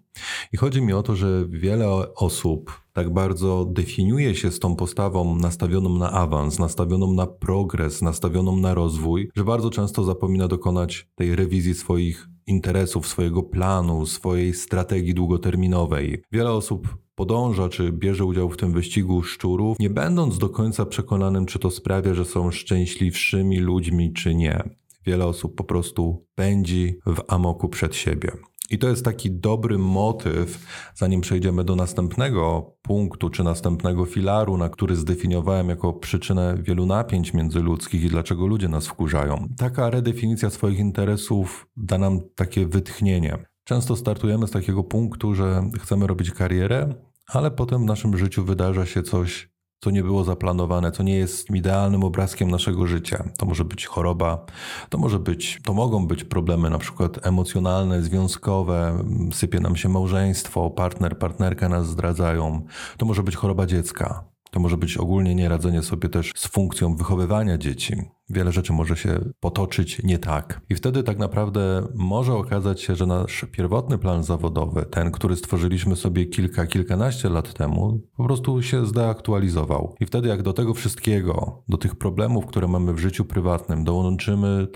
I 0.53 0.58
chodzi 0.58 0.82
mi 0.82 0.93
o 0.93 1.03
to, 1.03 1.15
że 1.15 1.45
wiele 1.49 2.13
osób 2.13 2.82
tak 2.93 3.13
bardzo 3.13 3.65
definiuje 3.65 4.36
się 4.36 4.51
z 4.51 4.60
tą 4.60 4.75
postawą 4.75 5.36
nastawioną 5.36 5.97
na 5.97 6.12
awans, 6.12 6.60
nastawioną 6.60 7.13
na 7.13 7.27
progres, 7.27 8.01
nastawioną 8.01 8.58
na 8.58 8.73
rozwój, 8.73 9.29
że 9.36 9.43
bardzo 9.43 9.69
często 9.69 10.03
zapomina 10.03 10.47
dokonać 10.47 11.08
tej 11.15 11.36
rewizji 11.36 11.73
swoich 11.73 12.27
interesów, 12.47 13.08
swojego 13.08 13.43
planu, 13.43 14.05
swojej 14.05 14.53
strategii 14.53 15.13
długoterminowej. 15.13 16.23
Wiele 16.32 16.51
osób 16.51 16.97
podąża 17.15 17.69
czy 17.69 17.91
bierze 17.91 18.25
udział 18.25 18.49
w 18.49 18.58
tym 18.58 18.71
wyścigu 18.71 19.23
szczurów, 19.23 19.79
nie 19.79 19.89
będąc 19.89 20.38
do 20.38 20.49
końca 20.49 20.86
przekonanym, 20.86 21.45
czy 21.45 21.60
to 21.60 21.71
sprawia, 21.71 22.13
że 22.13 22.25
są 22.25 22.51
szczęśliwszymi 22.51 23.60
ludźmi, 23.60 24.13
czy 24.13 24.36
nie. 24.36 24.63
Wiele 25.05 25.25
osób 25.25 25.55
po 25.55 25.63
prostu 25.63 26.25
pędzi 26.36 26.99
w 27.05 27.21
amoku 27.27 27.69
przed 27.69 27.95
siebie. 27.95 28.32
I 28.71 28.77
to 28.77 28.89
jest 28.89 29.05
taki 29.05 29.32
dobry 29.32 29.77
motyw, 29.77 30.65
zanim 30.95 31.21
przejdziemy 31.21 31.63
do 31.63 31.75
następnego 31.75 32.73
punktu 32.82 33.29
czy 33.29 33.43
następnego 33.43 34.05
filaru, 34.05 34.58
na 34.58 34.69
który 34.69 34.95
zdefiniowałem 34.95 35.69
jako 35.69 35.93
przyczynę 35.93 36.58
wielu 36.62 36.86
napięć 36.86 37.34
międzyludzkich 37.34 38.03
i 38.03 38.08
dlaczego 38.08 38.47
ludzie 38.47 38.67
nas 38.67 38.88
wkurzają. 38.88 39.47
Taka 39.58 39.89
redefinicja 39.89 40.49
swoich 40.49 40.79
interesów 40.79 41.67
da 41.77 41.97
nam 41.97 42.19
takie 42.36 42.65
wytchnienie. 42.65 43.38
Często 43.63 43.95
startujemy 43.95 44.47
z 44.47 44.51
takiego 44.51 44.84
punktu, 44.84 45.36
że 45.36 45.63
chcemy 45.79 46.08
robić 46.08 46.32
karierę, 46.32 46.93
ale 47.27 47.51
potem 47.51 47.82
w 47.82 47.86
naszym 47.86 48.17
życiu 48.17 48.45
wydarza 48.45 48.86
się 48.86 49.03
coś 49.03 49.49
co 49.84 49.92
nie 49.92 50.04
było 50.04 50.24
zaplanowane, 50.24 50.92
co 50.92 51.04
nie 51.04 51.15
jest 51.15 51.50
idealnym 51.50 52.04
obrazkiem 52.04 52.52
naszego 52.52 52.88
życia. 52.88 53.24
To 53.38 53.46
może 53.46 53.65
być 53.65 53.86
choroba, 53.86 54.46
to 54.89 54.98
może 54.98 55.20
być, 55.20 55.60
to 55.65 55.74
mogą 55.74 56.08
być 56.08 56.24
problemy 56.24 56.70
na 56.70 56.78
przykład 56.78 57.28
emocjonalne, 57.28 58.04
związkowe, 58.04 59.04
sypie 59.32 59.60
nam 59.60 59.76
się 59.76 59.89
małżeństwo, 59.89 60.70
partner, 60.70 61.18
partnerka 61.18 61.70
nas 61.70 61.88
zdradzają. 61.88 62.62
To 62.98 63.06
może 63.06 63.24
być 63.24 63.36
choroba 63.36 63.65
dziecka. 63.65 64.24
To 64.51 64.59
może 64.59 64.77
być 64.77 64.97
ogólnie 64.97 65.35
nieradzenie 65.35 65.81
sobie 65.81 66.09
też 66.09 66.33
z 66.35 66.47
funkcją 66.47 66.95
wychowywania 66.95 67.57
dzieci. 67.57 67.95
Wiele 68.29 68.51
rzeczy 68.51 68.73
może 68.73 68.97
się 68.97 69.19
potoczyć 69.39 70.03
nie 70.03 70.19
tak. 70.19 70.62
I 70.69 70.75
wtedy 70.75 71.03
tak 71.03 71.17
naprawdę 71.17 71.88
może 71.95 72.33
okazać 72.33 72.81
się, 72.81 72.95
że 72.95 73.05
nasz 73.05 73.45
pierwotny 73.51 73.97
plan 73.97 74.23
zawodowy, 74.23 74.85
ten, 74.85 75.12
który 75.12 75.35
stworzyliśmy 75.35 75.95
sobie 75.95 76.25
kilka, 76.25 76.67
kilkanaście 76.67 77.29
lat 77.29 77.53
temu, 77.53 77.99
po 78.17 78.23
prostu 78.23 78.62
się 78.62 78.85
zdeaktualizował. 78.85 79.95
I 79.99 80.05
wtedy, 80.05 80.27
jak 80.27 80.41
do 80.41 80.53
tego 80.53 80.73
wszystkiego, 80.73 81.63
do 81.69 81.77
tych 81.77 81.95
problemów, 81.95 82.45
które 82.45 82.67
mamy 82.67 82.93
w 82.93 82.99
życiu 82.99 83.25
prywatnym, 83.25 83.83
dołączymy 83.83 84.67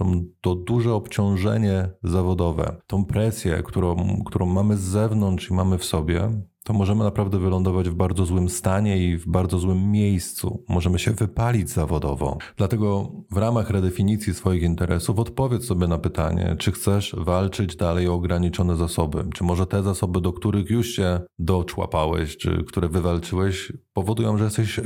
to 0.41 0.55
duże 0.55 0.93
obciążenie 0.93 1.89
zawodowe, 2.03 2.75
tą 2.87 3.05
presję, 3.05 3.63
którą, 3.63 4.21
którą 4.25 4.45
mamy 4.45 4.77
z 4.77 4.81
zewnątrz 4.81 5.49
i 5.49 5.53
mamy 5.53 5.77
w 5.77 5.85
sobie, 5.85 6.43
to 6.63 6.73
możemy 6.73 7.03
naprawdę 7.03 7.39
wylądować 7.39 7.89
w 7.89 7.93
bardzo 7.93 8.25
złym 8.25 8.49
stanie 8.49 9.07
i 9.07 9.17
w 9.17 9.27
bardzo 9.27 9.59
złym 9.59 9.91
miejscu. 9.91 10.63
Możemy 10.69 10.99
się 10.99 11.11
wypalić 11.11 11.69
zawodowo. 11.69 12.37
Dlatego 12.57 13.11
w 13.31 13.37
ramach 13.37 13.69
redefinicji 13.69 14.33
swoich 14.33 14.63
interesów 14.63 15.19
odpowiedz 15.19 15.65
sobie 15.65 15.87
na 15.87 15.97
pytanie, 15.97 16.55
czy 16.59 16.71
chcesz 16.71 17.15
walczyć 17.17 17.75
dalej 17.75 18.07
o 18.07 18.13
ograniczone 18.13 18.75
zasoby, 18.75 19.25
czy 19.33 19.43
może 19.43 19.65
te 19.65 19.83
zasoby, 19.83 20.21
do 20.21 20.33
których 20.33 20.69
już 20.69 20.87
się 20.87 21.19
doczłapałeś, 21.39 22.37
czy 22.37 22.63
które 22.67 22.89
wywalczyłeś, 22.89 23.73
powodują, 23.93 24.37
że 24.37 24.43
jesteś 24.43 24.81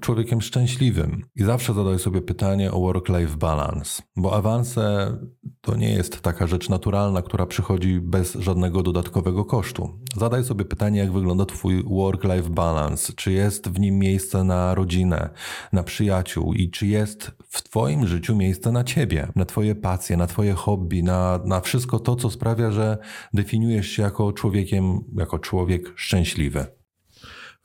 człowiekiem 0.00 0.40
szczęśliwym. 0.40 1.22
I 1.36 1.44
zawsze 1.44 1.74
zadaj 1.74 1.98
sobie 1.98 2.22
pytanie 2.22 2.72
o 2.72 2.80
work-life 2.80 3.36
balance, 3.36 4.02
bo 4.16 4.36
awanse 4.36 5.16
to 5.60 5.76
nie 5.76 5.90
jest 5.90 6.20
taka 6.20 6.46
rzecz 6.46 6.68
naturalna, 6.68 7.22
która 7.22 7.46
przychodzi 7.46 8.00
bez 8.00 8.34
żadnego 8.34 8.82
dodatkowego 8.82 9.44
kosztu. 9.44 9.88
Zadaj 10.16 10.44
sobie 10.44 10.64
pytanie, 10.64 10.98
jak 10.98 11.12
wygląda 11.14 11.46
Twój 11.46 11.84
work-life 11.84 12.50
balance, 12.50 13.12
czy 13.12 13.32
jest 13.32 13.68
w 13.68 13.80
nim 13.80 13.98
miejsce 13.98 14.44
na 14.44 14.74
rodzinę, 14.74 15.30
na 15.72 15.82
przyjaciół 15.82 16.54
i 16.54 16.70
czy 16.70 16.86
jest 16.86 17.30
w 17.48 17.62
Twoim 17.62 18.06
życiu 18.06 18.36
miejsce 18.36 18.72
na 18.72 18.84
Ciebie, 18.84 19.28
na 19.36 19.44
Twoje 19.44 19.74
pasje, 19.74 20.16
na 20.16 20.26
Twoje 20.26 20.52
hobby, 20.52 21.02
na, 21.02 21.40
na 21.44 21.60
wszystko 21.60 21.98
to, 21.98 22.16
co 22.16 22.30
sprawia, 22.30 22.70
że 22.70 22.98
definiujesz 23.34 23.88
się 23.88 24.02
jako 24.02 24.32
człowiekiem, 24.32 25.00
jako 25.16 25.38
człowiek 25.38 25.92
szczęśliwy. 25.96 26.83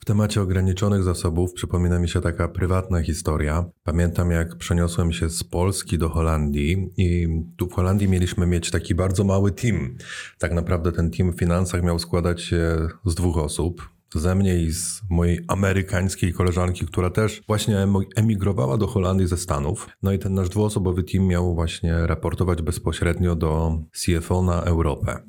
W 0.00 0.04
temacie 0.04 0.42
ograniczonych 0.42 1.02
zasobów 1.02 1.52
przypomina 1.52 1.98
mi 1.98 2.08
się 2.08 2.20
taka 2.20 2.48
prywatna 2.48 3.02
historia. 3.02 3.64
Pamiętam, 3.84 4.30
jak 4.30 4.56
przeniosłem 4.56 5.12
się 5.12 5.30
z 5.30 5.44
Polski 5.44 5.98
do 5.98 6.08
Holandii 6.08 6.90
i 6.96 7.28
tu 7.56 7.66
w 7.66 7.72
Holandii 7.72 8.08
mieliśmy 8.08 8.46
mieć 8.46 8.70
taki 8.70 8.94
bardzo 8.94 9.24
mały 9.24 9.52
team. 9.52 9.96
Tak 10.38 10.52
naprawdę 10.52 10.92
ten 10.92 11.10
team 11.10 11.32
w 11.32 11.38
finansach 11.38 11.82
miał 11.82 11.98
składać 11.98 12.42
się 12.42 12.88
z 13.06 13.14
dwóch 13.14 13.38
osób 13.38 13.90
ze 14.14 14.34
mnie 14.34 14.62
i 14.62 14.72
z 14.72 15.02
mojej 15.10 15.44
amerykańskiej 15.48 16.32
koleżanki, 16.32 16.86
która 16.86 17.10
też 17.10 17.42
właśnie 17.46 17.86
emigrowała 18.16 18.76
do 18.76 18.86
Holandii 18.86 19.26
ze 19.26 19.36
Stanów. 19.36 19.88
No 20.02 20.12
i 20.12 20.18
ten 20.18 20.34
nasz 20.34 20.48
dwuosobowy 20.48 21.02
team 21.02 21.26
miał 21.26 21.54
właśnie 21.54 22.06
raportować 22.06 22.62
bezpośrednio 22.62 23.36
do 23.36 23.78
CFO 23.92 24.42
na 24.42 24.62
Europę. 24.62 25.22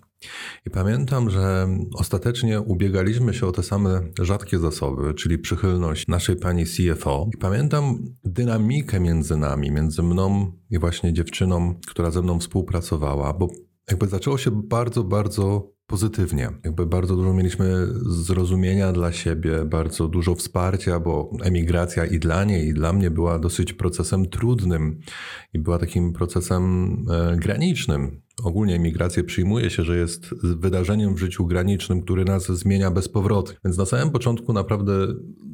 I 0.66 0.70
pamiętam, 0.70 1.30
że 1.30 1.68
ostatecznie 1.94 2.62
ubiegaliśmy 2.62 3.34
się 3.34 3.48
o 3.48 3.52
te 3.52 3.64
same 3.64 4.02
rzadkie 4.22 4.60
zasoby, 4.60 5.14
czyli 5.14 5.40
przychylność 5.40 6.08
naszej 6.08 6.36
pani 6.36 6.66
CFO. 6.66 7.30
I 7.34 7.38
pamiętam 7.38 7.98
dynamikę 8.24 9.00
między 9.00 9.38
nami, 9.38 9.72
między 9.72 10.04
mną 10.04 10.52
i 10.70 10.80
właśnie 10.80 11.14
dziewczyną, 11.14 11.76
która 11.88 12.12
ze 12.12 12.22
mną 12.22 12.40
współpracowała, 12.40 13.34
bo 13.34 13.48
jakby 13.90 14.08
zaczęło 14.08 14.38
się 14.38 14.52
bardzo, 14.52 15.04
bardzo 15.04 15.72
pozytywnie. 15.92 16.50
Jakby 16.64 16.86
bardzo 16.86 17.16
dużo 17.16 17.34
mieliśmy 17.34 17.88
zrozumienia 18.06 18.92
dla 18.92 19.12
siebie, 19.12 19.66
bardzo 19.66 20.08
dużo 20.08 20.36
wsparcia, 20.36 21.00
bo 21.00 21.32
emigracja 21.44 22.06
i 22.06 22.20
dla 22.20 22.44
niej, 22.44 22.68
i 22.68 22.74
dla 22.74 22.94
mnie 22.94 23.12
była 23.12 23.40
dosyć 23.40 23.74
procesem 23.74 24.30
trudnym 24.30 25.00
i 25.54 25.60
była 25.60 25.80
takim 25.80 26.14
procesem 26.14 26.96
e, 27.10 27.38
granicznym. 27.38 28.22
Ogólnie 28.43 28.75
emigrację 28.75 29.23
przyjmuje 29.23 29.69
się, 29.69 29.84
że 29.84 29.97
jest 29.97 30.36
wydarzeniem 30.43 31.15
w 31.15 31.19
życiu 31.19 31.45
granicznym, 31.45 32.01
który 32.01 32.25
nas 32.25 32.45
zmienia 32.45 32.91
bezpowrotnie. 32.91 33.56
Więc 33.65 33.77
na 33.77 33.86
samym 33.86 34.10
początku 34.10 34.54
naprawdę 34.54 35.08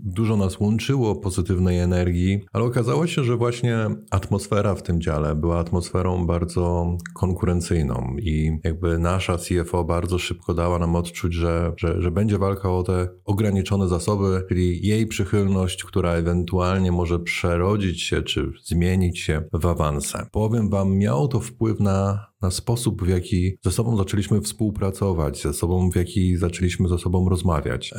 dużo 0.07 0.37
nas 0.37 0.59
łączyło 0.59 1.15
pozytywnej 1.15 1.79
energii, 1.79 2.45
ale 2.53 2.63
okazało 2.63 3.07
się, 3.07 3.23
że 3.23 3.37
właśnie 3.37 3.77
atmosfera 4.11 4.75
w 4.75 4.83
tym 4.83 5.01
dziale 5.01 5.35
była 5.35 5.59
atmosferą 5.59 6.25
bardzo 6.25 6.97
konkurencyjną 7.13 8.15
i 8.19 8.59
jakby 8.63 8.99
nasza 8.99 9.37
CFO 9.37 9.83
bardzo 9.83 10.17
szybko 10.19 10.53
dała 10.53 10.79
nam 10.79 10.95
odczuć, 10.95 11.33
że, 11.33 11.73
że, 11.77 12.01
że 12.01 12.11
będzie 12.11 12.37
walka 12.37 12.71
o 12.71 12.83
te 12.83 13.07
ograniczone 13.25 13.87
zasoby, 13.87 14.43
czyli 14.49 14.87
jej 14.87 15.07
przychylność, 15.07 15.83
która 15.83 16.11
ewentualnie 16.11 16.91
może 16.91 17.19
przerodzić 17.19 18.01
się 18.01 18.21
czy 18.21 18.51
zmienić 18.63 19.19
się 19.19 19.41
w 19.53 19.65
awanse. 19.65 20.27
Powiem 20.31 20.69
Wam, 20.69 20.97
miało 20.97 21.27
to 21.27 21.39
wpływ 21.39 21.79
na 21.79 22.27
na 22.41 22.51
sposób, 22.51 23.03
w 23.03 23.07
jaki 23.07 23.57
ze 23.61 23.71
sobą 23.71 23.97
zaczęliśmy 23.97 24.41
współpracować, 24.41 25.41
ze 25.41 25.53
sobą, 25.53 25.91
w 25.91 25.95
jaki 25.95 26.37
zaczęliśmy 26.37 26.89
ze 26.89 26.97
sobą 26.97 27.29
rozmawiać. 27.29 27.93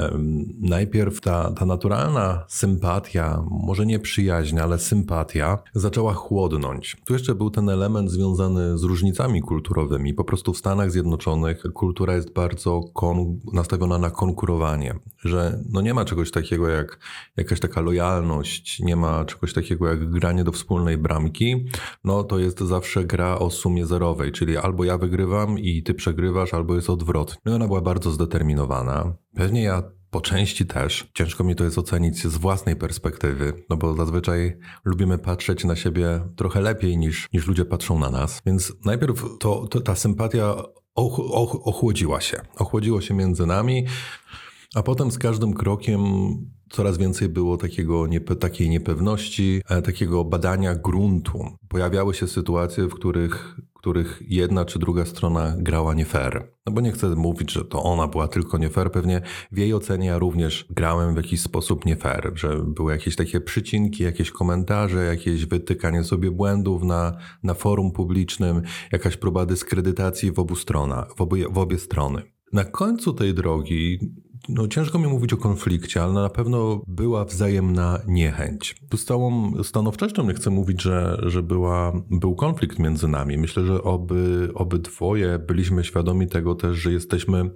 Najpierw 0.60 1.20
ta, 1.20 1.52
ta 1.52 1.66
naturalna 1.66 2.44
sympatia, 2.48 3.44
może 3.50 3.86
nie 3.86 3.98
przyjaźń, 3.98 4.58
ale 4.58 4.78
sympatia, 4.78 5.58
zaczęła 5.74 6.14
chłodnąć. 6.14 6.96
Tu 7.06 7.12
jeszcze 7.12 7.34
był 7.34 7.50
ten 7.50 7.68
element 7.68 8.10
związany 8.10 8.78
z 8.78 8.82
różnicami 8.82 9.42
kulturowymi. 9.42 10.14
Po 10.14 10.24
prostu 10.24 10.52
w 10.52 10.58
Stanach 10.58 10.90
Zjednoczonych 10.90 11.62
kultura 11.74 12.14
jest 12.14 12.32
bardzo 12.32 12.80
nastawiona 13.52 13.98
na 13.98 14.10
konkurowanie, 14.10 14.94
że 15.24 15.62
no 15.70 15.80
nie 15.80 15.94
ma 15.94 16.04
czegoś 16.04 16.30
takiego 16.30 16.68
jak 16.68 16.98
jakaś 17.36 17.60
taka 17.60 17.80
lojalność, 17.80 18.80
nie 18.80 18.96
ma 18.96 19.24
czegoś 19.24 19.52
takiego 19.52 19.88
jak 19.88 20.10
granie 20.10 20.44
do 20.44 20.52
wspólnej 20.52 20.98
bramki. 20.98 21.64
No 22.04 22.24
to 22.24 22.38
jest 22.38 22.60
zawsze 22.60 23.04
gra 23.04 23.38
o 23.38 23.50
sumie 23.50 23.86
zerowej 23.86 24.27
czyli 24.32 24.56
albo 24.56 24.84
ja 24.84 24.98
wygrywam 24.98 25.58
i 25.58 25.82
ty 25.82 25.94
przegrywasz, 25.94 26.54
albo 26.54 26.74
jest 26.74 26.90
odwrotnie. 26.90 27.36
No 27.44 27.54
ona 27.54 27.66
była 27.66 27.80
bardzo 27.80 28.10
zdeterminowana. 28.10 29.14
Pewnie 29.34 29.62
ja 29.62 29.82
po 30.10 30.20
części 30.20 30.66
też. 30.66 31.10
Ciężko 31.14 31.44
mi 31.44 31.56
to 31.56 31.64
jest 31.64 31.78
ocenić 31.78 32.26
z 32.26 32.36
własnej 32.36 32.76
perspektywy, 32.76 33.64
no 33.70 33.76
bo 33.76 33.94
zazwyczaj 33.94 34.58
lubimy 34.84 35.18
patrzeć 35.18 35.64
na 35.64 35.76
siebie 35.76 36.20
trochę 36.36 36.60
lepiej 36.60 36.98
niż, 36.98 37.28
niż 37.32 37.46
ludzie 37.46 37.64
patrzą 37.64 37.98
na 37.98 38.10
nas. 38.10 38.42
Więc 38.46 38.72
najpierw 38.84 39.24
to, 39.40 39.66
to 39.66 39.80
ta 39.80 39.94
sympatia 39.94 40.54
och, 40.94 41.18
och, 41.18 41.66
ochłodziła 41.66 42.20
się. 42.20 42.40
Ochłodziło 42.56 43.00
się 43.00 43.14
między 43.14 43.46
nami, 43.46 43.86
a 44.74 44.82
potem 44.82 45.10
z 45.10 45.18
każdym 45.18 45.54
krokiem 45.54 46.00
coraz 46.70 46.98
więcej 46.98 47.28
było 47.28 47.56
takiego, 47.56 48.06
niepe, 48.06 48.36
takiej 48.36 48.70
niepewności, 48.70 49.62
e, 49.68 49.82
takiego 49.82 50.24
badania 50.24 50.74
gruntu. 50.74 51.38
Pojawiały 51.68 52.14
się 52.14 52.26
sytuacje, 52.26 52.84
w 52.84 52.94
których 52.94 53.56
których 53.88 54.22
jedna 54.26 54.64
czy 54.64 54.78
druga 54.78 55.04
strona 55.04 55.54
grała 55.58 55.94
nie 55.94 56.04
fair. 56.04 56.52
No 56.66 56.72
bo 56.72 56.80
nie 56.80 56.92
chcę 56.92 57.08
mówić, 57.08 57.52
że 57.52 57.64
to 57.64 57.82
ona 57.82 58.06
była 58.06 58.28
tylko 58.28 58.58
nie 58.58 58.68
fair. 58.68 58.92
Pewnie 58.92 59.22
w 59.52 59.58
jej 59.58 59.74
ocenie 59.74 60.06
ja 60.06 60.18
również 60.18 60.66
grałem 60.70 61.14
w 61.14 61.16
jakiś 61.16 61.40
sposób 61.40 61.84
nie 61.84 61.96
fair, 61.96 62.32
że 62.34 62.64
były 62.66 62.92
jakieś 62.92 63.16
takie 63.16 63.40
przycinki, 63.40 64.04
jakieś 64.04 64.30
komentarze, 64.30 65.04
jakieś 65.04 65.46
wytykanie 65.46 66.04
sobie 66.04 66.30
błędów 66.30 66.82
na, 66.82 67.16
na 67.42 67.54
forum 67.54 67.92
publicznym, 67.92 68.62
jakaś 68.92 69.16
próba 69.16 69.46
dyskredytacji 69.46 70.32
w 70.32 70.38
obu 70.38 70.56
stronach, 70.56 71.08
w 71.16 71.52
w 71.52 71.58
obie 71.58 71.78
strony. 71.78 72.22
Na 72.52 72.64
końcu 72.64 73.12
tej 73.12 73.34
drogi 73.34 73.98
no, 74.48 74.68
ciężko 74.68 74.98
mi 74.98 75.06
mówić 75.06 75.32
o 75.32 75.36
konflikcie, 75.36 76.02
ale 76.02 76.12
na 76.12 76.28
pewno 76.28 76.82
była 76.86 77.24
wzajemna 77.24 78.00
niechęć. 78.06 78.76
Z 78.96 79.04
całą 79.04 79.52
stanowczością 79.62 80.26
nie 80.26 80.34
chcę 80.34 80.50
mówić, 80.50 80.82
że, 80.82 81.18
że 81.22 81.42
była, 81.42 81.92
był 82.10 82.34
konflikt 82.34 82.78
między 82.78 83.08
nami. 83.08 83.38
Myślę, 83.38 83.64
że 83.64 83.82
oby, 83.82 84.50
obydwoje 84.54 85.38
byliśmy 85.38 85.84
świadomi 85.84 86.26
tego 86.26 86.54
też, 86.54 86.76
że 86.76 86.92
jesteśmy 86.92 87.50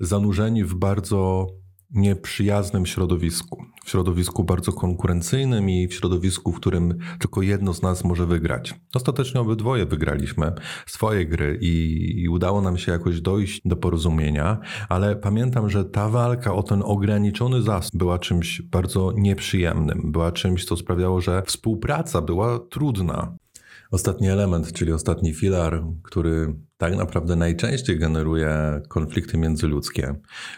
zanurzeni 0.00 0.64
w 0.64 0.74
bardzo 0.74 1.46
nieprzyjaznym 1.90 2.86
środowisku. 2.86 3.64
W 3.84 3.90
środowisku 3.90 4.44
bardzo 4.44 4.72
konkurencyjnym 4.72 5.70
i 5.70 5.88
w 5.88 5.94
środowisku, 5.94 6.52
w 6.52 6.56
którym 6.56 6.98
tylko 7.18 7.42
jedno 7.42 7.74
z 7.74 7.82
nas 7.82 8.04
może 8.04 8.26
wygrać. 8.26 8.74
Ostatecznie 8.94 9.40
obydwoje 9.40 9.86
wygraliśmy 9.86 10.52
swoje 10.86 11.26
gry 11.26 11.58
i, 11.60 12.22
i 12.22 12.28
udało 12.28 12.60
nam 12.60 12.78
się 12.78 12.92
jakoś 12.92 13.20
dojść 13.20 13.60
do 13.64 13.76
porozumienia, 13.76 14.58
ale 14.88 15.16
pamiętam, 15.16 15.70
że 15.70 15.84
ta 15.84 16.08
walka 16.08 16.54
o 16.54 16.62
ten 16.62 16.82
ograniczony 16.84 17.62
zasób 17.62 17.96
była 17.96 18.18
czymś 18.18 18.62
bardzo 18.62 19.12
nieprzyjemnym. 19.16 20.12
Była 20.12 20.32
czymś, 20.32 20.64
co 20.64 20.76
sprawiało, 20.76 21.20
że 21.20 21.42
współpraca 21.42 22.22
była 22.22 22.58
trudna. 22.58 23.36
Ostatni 23.94 24.28
element, 24.28 24.72
czyli 24.72 24.92
ostatni 24.92 25.34
filar, 25.34 25.84
który 26.02 26.54
tak 26.76 26.96
naprawdę 26.96 27.36
najczęściej 27.36 27.98
generuje 27.98 28.82
konflikty 28.88 29.38
międzyludzkie 29.38 30.14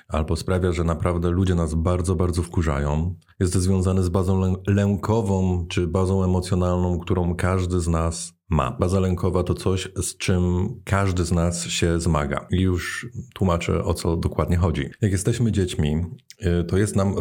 albo 0.08 0.36
sprawia, 0.36 0.72
że 0.72 0.84
naprawdę 0.84 1.30
ludzie 1.30 1.54
nas 1.54 1.74
bardzo, 1.74 2.14
bardzo 2.14 2.42
wkurzają, 2.42 3.14
jest 3.40 3.54
związany 3.54 4.02
z 4.02 4.08
bazą 4.08 4.56
lękową 4.66 5.66
czy 5.68 5.86
bazą 5.86 6.24
emocjonalną, 6.24 6.98
którą 6.98 7.34
każdy 7.34 7.80
z 7.80 7.88
nas 7.88 8.32
ma. 8.48 8.76
Baza 8.80 9.00
lękowa 9.00 9.42
to 9.42 9.54
coś, 9.54 9.88
z 9.96 10.16
czym 10.16 10.68
każdy 10.84 11.24
z 11.24 11.32
nas 11.32 11.66
się 11.66 12.00
zmaga. 12.00 12.46
I 12.50 12.60
już 12.60 13.06
tłumaczę, 13.34 13.84
o 13.84 13.94
co 13.94 14.16
dokładnie 14.16 14.56
chodzi. 14.56 14.90
Jak 15.00 15.12
jesteśmy 15.12 15.52
dziećmi, 15.52 16.04
y, 16.60 16.64
to 16.64 16.78
jest 16.78 16.96
nam 16.96 17.14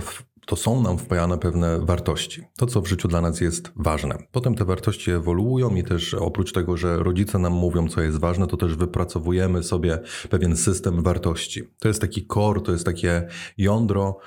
to 0.45 0.55
są 0.55 0.81
nam 0.81 0.97
wpajane 0.97 1.37
pewne 1.37 1.79
wartości. 1.79 2.43
To, 2.57 2.65
co 2.65 2.81
w 2.81 2.87
życiu 2.87 3.07
dla 3.07 3.21
nas 3.21 3.41
jest 3.41 3.71
ważne. 3.75 4.17
Potem 4.31 4.55
te 4.55 4.65
wartości 4.65 5.11
ewoluują 5.11 5.75
i 5.75 5.83
też 5.83 6.13
oprócz 6.13 6.51
tego, 6.51 6.77
że 6.77 6.97
rodzice 6.97 7.39
nam 7.39 7.53
mówią, 7.53 7.87
co 7.87 8.01
jest 8.01 8.19
ważne, 8.19 8.47
to 8.47 8.57
też 8.57 8.75
wypracowujemy 8.75 9.63
sobie 9.63 9.99
pewien 10.29 10.57
system 10.57 11.03
wartości. 11.03 11.63
To 11.79 11.87
jest 11.87 12.01
taki 12.01 12.27
core, 12.27 12.61
to 12.61 12.71
jest 12.71 12.85
takie 12.85 13.27
jądro, 13.57 14.17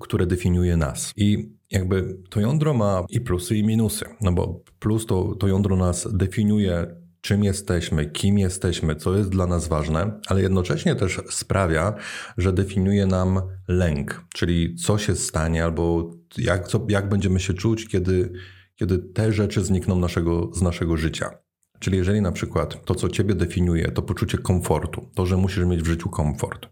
które 0.00 0.26
definiuje 0.26 0.76
nas. 0.76 1.12
I 1.16 1.52
jakby 1.70 2.18
to 2.30 2.40
jądro 2.40 2.74
ma 2.74 3.04
i 3.08 3.20
plusy, 3.20 3.56
i 3.56 3.64
minusy. 3.64 4.04
No 4.20 4.32
bo 4.32 4.60
plus 4.78 5.06
to, 5.06 5.34
to 5.34 5.48
jądro 5.48 5.76
nas 5.76 6.08
definiuje 6.12 7.01
czym 7.22 7.44
jesteśmy, 7.44 8.06
kim 8.06 8.38
jesteśmy, 8.38 8.96
co 8.96 9.16
jest 9.16 9.30
dla 9.30 9.46
nas 9.46 9.68
ważne, 9.68 10.20
ale 10.26 10.42
jednocześnie 10.42 10.94
też 10.94 11.20
sprawia, 11.30 11.94
że 12.38 12.52
definiuje 12.52 13.06
nam 13.06 13.40
lęk, 13.68 14.24
czyli 14.34 14.74
co 14.74 14.98
się 14.98 15.16
stanie 15.16 15.64
albo 15.64 16.10
jak, 16.38 16.68
co, 16.68 16.86
jak 16.88 17.08
będziemy 17.08 17.40
się 17.40 17.54
czuć, 17.54 17.88
kiedy, 17.88 18.32
kiedy 18.76 18.98
te 18.98 19.32
rzeczy 19.32 19.64
znikną 19.64 19.98
naszego, 19.98 20.50
z 20.54 20.62
naszego 20.62 20.96
życia. 20.96 21.30
Czyli 21.78 21.96
jeżeli 21.96 22.20
na 22.20 22.32
przykład 22.32 22.84
to, 22.84 22.94
co 22.94 23.08
ciebie 23.08 23.34
definiuje, 23.34 23.90
to 23.90 24.02
poczucie 24.02 24.38
komfortu, 24.38 25.10
to, 25.14 25.26
że 25.26 25.36
musisz 25.36 25.64
mieć 25.64 25.82
w 25.82 25.86
życiu 25.86 26.08
komfort, 26.08 26.66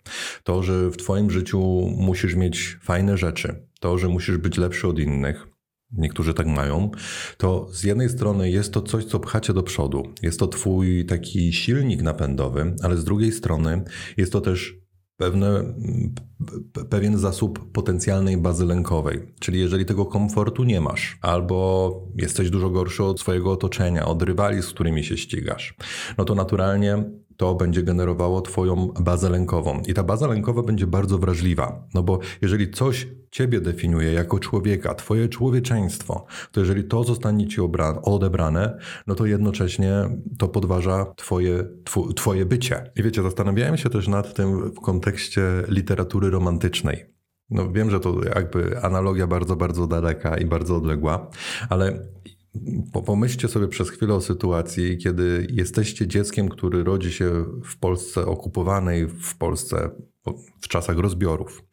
to, 0.44 0.62
że 0.62 0.90
w 0.90 0.96
twoim 0.96 1.30
życiu 1.30 1.60
musisz 1.96 2.34
mieć 2.34 2.78
fajne 2.82 3.16
rzeczy, 3.16 3.66
to, 3.80 3.98
że 3.98 4.08
musisz 4.08 4.36
być 4.36 4.56
lepszy 4.56 4.88
od 4.88 4.98
innych, 4.98 5.46
niektórzy 5.92 6.34
tak 6.34 6.46
mają, 6.46 6.90
to 7.36 7.68
z 7.72 7.84
jednej 7.84 8.08
strony 8.08 8.50
jest 8.50 8.72
to 8.72 8.82
coś, 8.82 9.04
co 9.04 9.20
pchacie 9.20 9.52
do 9.52 9.62
przodu. 9.62 10.02
Jest 10.22 10.40
to 10.40 10.46
twój 10.46 11.06
taki 11.06 11.52
silnik 11.52 12.02
napędowy, 12.02 12.74
ale 12.82 12.96
z 12.96 13.04
drugiej 13.04 13.32
strony 13.32 13.84
jest 14.16 14.32
to 14.32 14.40
też 14.40 14.80
pewne, 15.16 15.74
pewien 16.90 17.18
zasób 17.18 17.72
potencjalnej 17.72 18.36
bazy 18.36 18.64
lękowej. 18.64 19.34
Czyli 19.40 19.60
jeżeli 19.60 19.84
tego 19.84 20.06
komfortu 20.06 20.64
nie 20.64 20.80
masz, 20.80 21.18
albo 21.22 21.92
jesteś 22.16 22.50
dużo 22.50 22.70
gorszy 22.70 23.04
od 23.04 23.20
swojego 23.20 23.52
otoczenia, 23.52 24.06
od 24.06 24.22
rywali, 24.22 24.62
z 24.62 24.66
którymi 24.66 25.04
się 25.04 25.16
ścigasz, 25.16 25.74
no 26.18 26.24
to 26.24 26.34
naturalnie 26.34 27.04
to 27.36 27.54
będzie 27.54 27.82
generowało 27.82 28.40
Twoją 28.40 28.88
bazę 29.00 29.30
lękową. 29.30 29.82
I 29.86 29.94
ta 29.94 30.02
baza 30.02 30.26
lękowa 30.26 30.62
będzie 30.62 30.86
bardzo 30.86 31.18
wrażliwa, 31.18 31.86
no 31.94 32.02
bo 32.02 32.18
jeżeli 32.42 32.70
coś 32.70 33.08
Ciebie 33.30 33.60
definiuje 33.60 34.12
jako 34.12 34.38
człowieka, 34.38 34.94
Twoje 34.94 35.28
człowieczeństwo, 35.28 36.26
to 36.52 36.60
jeżeli 36.60 36.84
to 36.84 37.04
zostanie 37.04 37.48
Ci 37.48 37.60
odebrane, 38.02 38.78
no 39.06 39.14
to 39.14 39.26
jednocześnie 39.26 39.92
to 40.38 40.48
podważa 40.48 41.06
Twoje, 41.16 41.64
tw 41.84 42.12
twoje 42.14 42.46
bycie. 42.46 42.90
I 42.96 43.02
wiecie, 43.02 43.22
zastanawiałem 43.22 43.76
się 43.76 43.90
też 43.90 44.08
nad 44.08 44.34
tym 44.34 44.72
w 44.72 44.80
kontekście 44.80 45.42
literatury 45.68 46.30
romantycznej. 46.30 47.06
No 47.50 47.72
wiem, 47.72 47.90
że 47.90 48.00
to 48.00 48.24
jakby 48.24 48.82
analogia 48.82 49.26
bardzo, 49.26 49.56
bardzo 49.56 49.86
daleka 49.86 50.36
i 50.36 50.44
bardzo 50.44 50.76
odległa, 50.76 51.30
ale 51.68 52.06
Pomyślcie 53.06 53.48
sobie 53.48 53.68
przez 53.68 53.90
chwilę 53.90 54.14
o 54.14 54.20
sytuacji, 54.20 54.98
kiedy 54.98 55.46
jesteście 55.50 56.06
dzieckiem, 56.06 56.48
który 56.48 56.84
rodzi 56.84 57.12
się 57.12 57.44
w 57.64 57.78
Polsce 57.78 58.26
okupowanej, 58.26 59.06
w 59.06 59.36
Polsce 59.38 59.90
w 60.60 60.68
czasach 60.68 60.98
rozbiorów. 60.98 61.64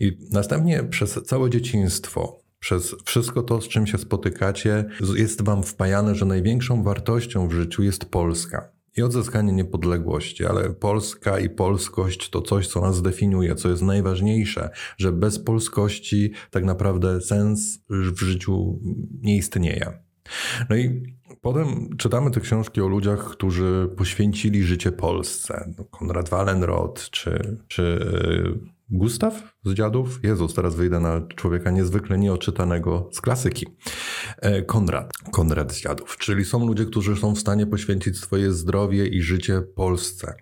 I 0.00 0.18
następnie 0.32 0.84
przez 0.84 1.20
całe 1.24 1.50
dzieciństwo, 1.50 2.42
przez 2.58 2.96
wszystko 3.04 3.42
to, 3.42 3.60
z 3.60 3.68
czym 3.68 3.86
się 3.86 3.98
spotykacie, 3.98 4.84
jest 5.14 5.42
wam 5.42 5.62
wpajane, 5.62 6.14
że 6.14 6.26
największą 6.26 6.82
wartością 6.82 7.48
w 7.48 7.52
życiu 7.52 7.82
jest 7.82 8.04
Polska. 8.04 8.72
I 8.96 9.02
odzyskanie 9.02 9.52
niepodległości, 9.52 10.46
ale 10.46 10.70
Polska 10.70 11.38
i 11.38 11.50
polskość 11.50 12.30
to 12.30 12.42
coś, 12.42 12.68
co 12.68 12.80
nas 12.80 13.02
definiuje, 13.02 13.54
co 13.54 13.70
jest 13.70 13.82
najważniejsze, 13.82 14.70
że 14.96 15.12
bez 15.12 15.38
polskości 15.38 16.32
tak 16.50 16.64
naprawdę 16.64 17.20
sens 17.20 17.78
w 17.90 18.20
życiu 18.20 18.80
nie 19.22 19.36
istnieje. 19.36 20.07
No 20.70 20.76
i 20.76 21.02
potem 21.40 21.96
czytamy 21.96 22.30
te 22.30 22.40
książki 22.40 22.80
o 22.80 22.88
ludziach, 22.88 23.30
którzy 23.30 23.88
poświęcili 23.96 24.64
życie 24.64 24.92
Polsce. 24.92 25.72
No, 25.78 25.84
Konrad 25.84 26.28
Wallenrod 26.28 27.10
czy, 27.10 27.58
czy 27.68 27.82
e, 28.62 28.78
Gustaw 28.90 29.54
z 29.64 29.74
dziadów. 29.74 30.20
Jezus, 30.22 30.54
teraz 30.54 30.74
wyjdę 30.74 31.00
na 31.00 31.20
człowieka 31.36 31.70
niezwykle 31.70 32.18
nieoczytanego 32.18 33.08
z 33.12 33.20
klasyki. 33.20 33.66
E, 34.38 34.62
Konrad. 34.62 35.12
Konrad 35.32 35.72
z 35.72 35.80
dziadów. 35.80 36.16
Czyli 36.18 36.44
są 36.44 36.66
ludzie, 36.66 36.84
którzy 36.84 37.16
są 37.16 37.34
w 37.34 37.38
stanie 37.38 37.66
poświęcić 37.66 38.18
swoje 38.18 38.52
zdrowie 38.52 39.06
i 39.06 39.22
życie 39.22 39.62
Polsce. 39.62 40.34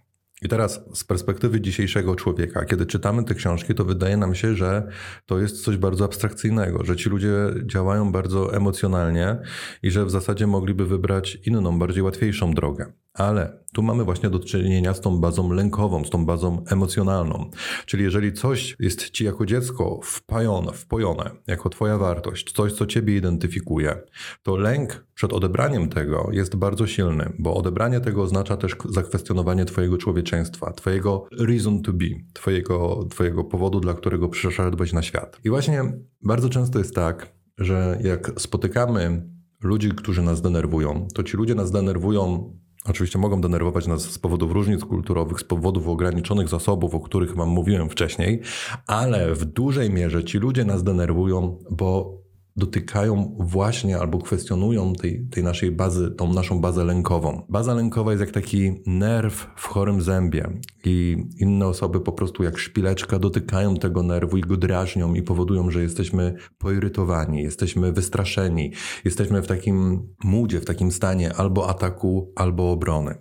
I 0.43 0.49
teraz 0.49 0.81
z 0.95 1.05
perspektywy 1.05 1.61
dzisiejszego 1.61 2.17
człowieka, 2.17 2.65
kiedy 2.65 2.87
czytamy 2.87 3.25
te 3.25 3.35
książki, 3.35 3.75
to 3.75 3.85
wydaje 3.85 4.17
nam 4.17 4.35
się, 4.35 4.55
że 4.55 4.89
to 5.27 5.39
jest 5.39 5.65
coś 5.65 5.77
bardzo 5.77 6.05
abstrakcyjnego, 6.05 6.85
że 6.85 6.97
ci 6.97 7.11
ludzie 7.11 7.31
działają 7.67 8.13
bardzo 8.13 8.55
emocjonalnie 8.55 9.39
i 9.83 9.91
że 9.91 10.05
w 10.05 10.11
zasadzie 10.11 10.47
mogliby 10.47 10.87
wybrać 10.87 11.39
inną, 11.47 11.79
bardziej 11.79 12.03
łatwiejszą 12.03 12.55
drogę. 12.55 12.93
Ale 13.17 13.59
tu 13.73 13.83
mamy 13.83 14.05
właśnie 14.05 14.31
do 14.31 14.39
czynienia 14.39 14.95
z 14.95 15.01
tą 15.01 15.21
bazą 15.21 15.53
lękową, 15.53 16.05
z 16.05 16.11
tą 16.11 16.27
bazą 16.27 16.65
emocjonalną. 16.67 17.51
Czyli 17.87 18.05
jeżeli 18.05 18.33
coś 18.33 18.77
jest 18.81 19.11
ci 19.11 19.25
jako 19.25 19.47
dziecko 19.47 20.01
wpajone, 20.03 20.73
wpojone, 20.73 21.31
jako 21.47 21.69
twoja 21.69 21.99
wartość, 21.99 22.53
coś, 22.53 22.73
co 22.73 22.87
ciebie 22.87 23.17
identyfikuje, 23.17 24.03
to 24.43 24.57
lęk 24.57 25.07
przed 25.15 25.33
odebraniem 25.33 25.89
tego 25.89 26.29
jest 26.33 26.57
bardzo 26.57 26.87
silny, 26.87 27.33
bo 27.39 27.55
odebranie 27.55 28.01
tego 28.01 28.23
oznacza 28.23 28.57
też 28.57 28.77
zakwestionowanie 28.89 29.65
twojego 29.65 29.99
człowieczeństwa, 29.99 30.73
twojego 30.73 31.27
reason 31.39 31.83
to 31.83 31.93
be, 31.93 32.07
twojego, 32.33 33.07
twojego 33.11 33.45
powodu, 33.45 33.81
dla 33.81 33.95
którego 33.95 34.29
przyszedłeś 34.29 34.93
na 34.93 35.03
świat. 35.03 35.41
I 35.45 35.51
właśnie 35.51 35.83
bardzo 36.23 36.49
często 36.49 36.79
jest 36.79 36.95
tak, 36.95 37.33
że 37.59 37.99
jak 38.03 38.33
spotykamy 38.39 39.29
ludzi, 39.63 39.91
którzy 39.91 40.23
nas 40.23 40.43
denerwują, 40.43 41.09
to 41.15 41.23
ci 41.23 41.37
ludzie 41.37 41.55
nas 41.55 41.71
denerwują 41.71 42.53
Oczywiście 42.89 43.19
mogą 43.19 43.41
denerwować 43.41 43.87
nas 43.87 44.03
z 44.03 44.19
powodów 44.19 44.53
różnic 44.53 44.85
kulturowych, 44.85 45.41
z 45.41 45.45
powodów 45.45 45.89
ograniczonych 45.89 46.49
zasobów, 46.49 46.95
o 46.95 47.01
których 47.01 47.35
Wam 47.35 47.49
mówiłem 47.49 47.91
wcześniej, 47.91 48.41
ale 48.87 49.35
w 49.35 49.45
dużej 49.45 49.91
mierze 49.91 50.25
ci 50.25 50.39
ludzie 50.39 50.65
nas 50.65 50.85
denerwują, 50.85 51.59
bo 51.71 52.19
dotykają 52.57 53.37
właśnie 53.41 53.99
albo 53.99 54.19
kwestionują 54.19 54.93
tej, 54.93 55.27
tej 55.31 55.45
naszej 55.45 55.71
bazy, 55.71 56.11
tą 56.11 56.33
naszą 56.33 56.61
bazę 56.61 56.85
lękową. 56.85 57.47
Baza 57.49 57.75
lękowa 57.75 58.13
jest 58.13 58.21
jak 58.21 58.31
taki 58.31 58.73
nerw 58.87 59.47
w 59.57 59.67
chorym 59.67 60.01
zębie 60.03 60.51
i 60.85 61.17
inne 61.39 61.67
osoby 61.67 62.01
po 62.01 62.13
prostu 62.13 62.43
jak 62.43 62.59
szpileczka 62.59 63.19
dotykają 63.19 63.77
tego 63.77 64.03
nerwu 64.03 64.37
i 64.37 64.41
go 64.41 64.57
drażnią 64.57 65.15
i 65.15 65.23
powodują, 65.23 65.71
że 65.71 65.83
jesteśmy 65.83 66.35
poirytowani, 66.59 67.43
jesteśmy 67.43 67.93
wystraszeni, 67.93 68.73
jesteśmy 69.05 69.43
w 69.43 69.47
takim 69.47 70.09
moodzie, 70.25 70.61
w 70.61 70.65
takim 70.65 70.93
stanie 70.93 71.35
albo 71.35 71.69
ataku, 71.69 72.33
albo 72.37 72.71
obrony. 72.73 73.15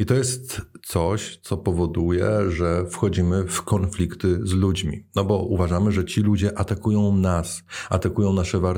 I 0.00 0.06
to 0.06 0.14
jest 0.14 0.60
coś, 0.86 1.40
co 1.42 1.56
powoduje, 1.56 2.26
że 2.48 2.84
wchodzimy 2.90 3.44
w 3.48 3.62
konflikty 3.62 4.38
z 4.42 4.52
ludźmi. 4.52 5.06
No 5.14 5.24
bo 5.24 5.38
uważamy, 5.38 5.92
że 5.92 6.04
ci 6.04 6.20
ludzie 6.20 6.58
atakują 6.58 7.16
nas, 7.16 7.62
atakują 7.90 8.32
nasze 8.32 8.60
wartości, 8.60 8.75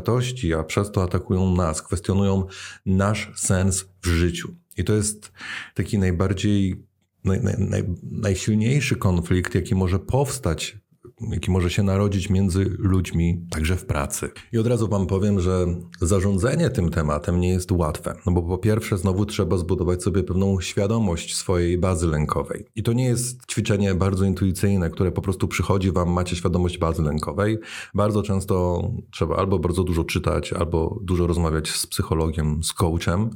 a 0.59 0.65
przez 0.65 0.91
to 0.93 1.03
atakują 1.03 1.55
nas, 1.55 1.83
kwestionują 1.83 2.47
nasz 2.87 3.31
sens 3.37 3.85
w 4.03 4.07
życiu. 4.07 4.55
I 4.77 4.85
to 4.85 4.95
jest 4.95 5.33
taki 5.75 5.99
najbardziej, 5.99 6.85
naj, 7.25 7.41
naj, 7.59 7.85
najsilniejszy 8.03 8.97
konflikt, 8.97 9.55
jaki 9.55 9.75
może 9.75 9.99
powstać 9.99 10.79
jaki 11.21 11.51
może 11.51 11.71
się 11.71 11.83
narodzić 11.83 12.31
między 12.31 12.65
ludźmi, 12.79 13.47
także 13.51 13.77
w 13.77 13.87
pracy. 13.87 14.31
I 14.53 14.59
od 14.59 14.67
razu 14.67 14.89
Wam 14.89 15.07
powiem, 15.07 15.41
że 15.41 15.67
zarządzanie 16.01 16.71
tym 16.71 16.91
tematem 16.91 17.41
nie 17.41 17.49
jest 17.49 17.73
łatwe, 17.73 18.15
no 18.27 18.33
bo 18.33 18.43
po 18.43 18.59
pierwsze 18.59 18.99
znowu 18.99 19.27
trzeba 19.27 19.57
zbudować 19.57 20.03
sobie 20.03 20.23
pewną 20.23 20.61
świadomość 20.61 21.37
swojej 21.37 21.79
bazy 21.79 22.07
lękowej. 22.07 22.65
I 22.77 22.83
to 22.83 22.93
nie 22.93 23.05
jest 23.05 23.47
ćwiczenie 23.47 23.95
bardzo 23.95 24.25
intuicyjne, 24.25 24.91
które 24.91 25.13
po 25.13 25.23
prostu 25.23 25.49
przychodzi 25.49 25.93
Wam, 25.93 26.11
macie 26.11 26.37
świadomość 26.37 26.79
bazy 26.79 27.03
lękowej. 27.03 27.59
Bardzo 27.95 28.23
często 28.23 28.83
trzeba 29.11 29.37
albo 29.37 29.59
bardzo 29.59 29.85
dużo 29.85 30.05
czytać, 30.05 30.53
albo 30.53 30.99
dużo 31.03 31.27
rozmawiać 31.27 31.71
z 31.71 31.87
psychologiem, 31.87 32.63
z 32.63 32.73
coachem, 32.73 33.31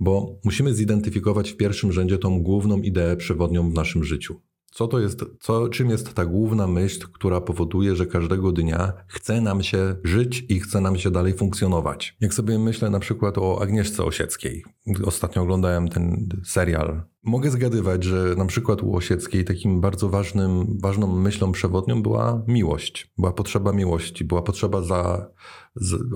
bo 0.00 0.38
musimy 0.44 0.74
zidentyfikować 0.74 1.50
w 1.50 1.56
pierwszym 1.56 1.92
rzędzie 1.92 2.18
tą 2.18 2.42
główną 2.42 2.78
ideę 2.78 3.16
przewodnią 3.16 3.70
w 3.70 3.74
naszym 3.74 4.04
życiu. 4.04 4.40
Co 4.74 4.88
to 4.88 4.98
jest, 4.98 5.24
co, 5.40 5.68
czym 5.68 5.90
jest 5.90 6.14
ta 6.14 6.26
główna 6.26 6.66
myśl, 6.66 7.06
która 7.12 7.40
powoduje, 7.40 7.96
że 7.96 8.06
każdego 8.06 8.52
dnia 8.52 8.92
chce 9.06 9.40
nam 9.40 9.62
się 9.62 9.96
żyć 10.04 10.46
i 10.48 10.60
chce 10.60 10.80
nam 10.80 10.98
się 10.98 11.10
dalej 11.10 11.34
funkcjonować? 11.34 12.16
Jak 12.20 12.34
sobie 12.34 12.58
myślę 12.58 12.90
na 12.90 13.00
przykład 13.00 13.38
o 13.38 13.62
Agnieszce 13.62 14.04
Osieckiej. 14.04 14.64
Ostatnio 15.04 15.42
oglądałem 15.42 15.88
ten 15.88 16.28
serial. 16.44 17.02
Mogę 17.22 17.50
zgadywać, 17.50 18.04
że 18.04 18.34
na 18.38 18.46
przykład 18.46 18.82
u 18.82 18.96
Osieckiej 18.96 19.44
takim 19.44 19.80
bardzo 19.80 20.08
ważnym, 20.08 20.78
ważną 20.82 21.06
myślą 21.06 21.52
przewodnią 21.52 22.02
była 22.02 22.42
miłość. 22.48 23.12
Była 23.18 23.32
potrzeba 23.32 23.72
miłości, 23.72 24.24
była 24.24 24.42
potrzeba 24.42 24.82
za, 24.82 25.30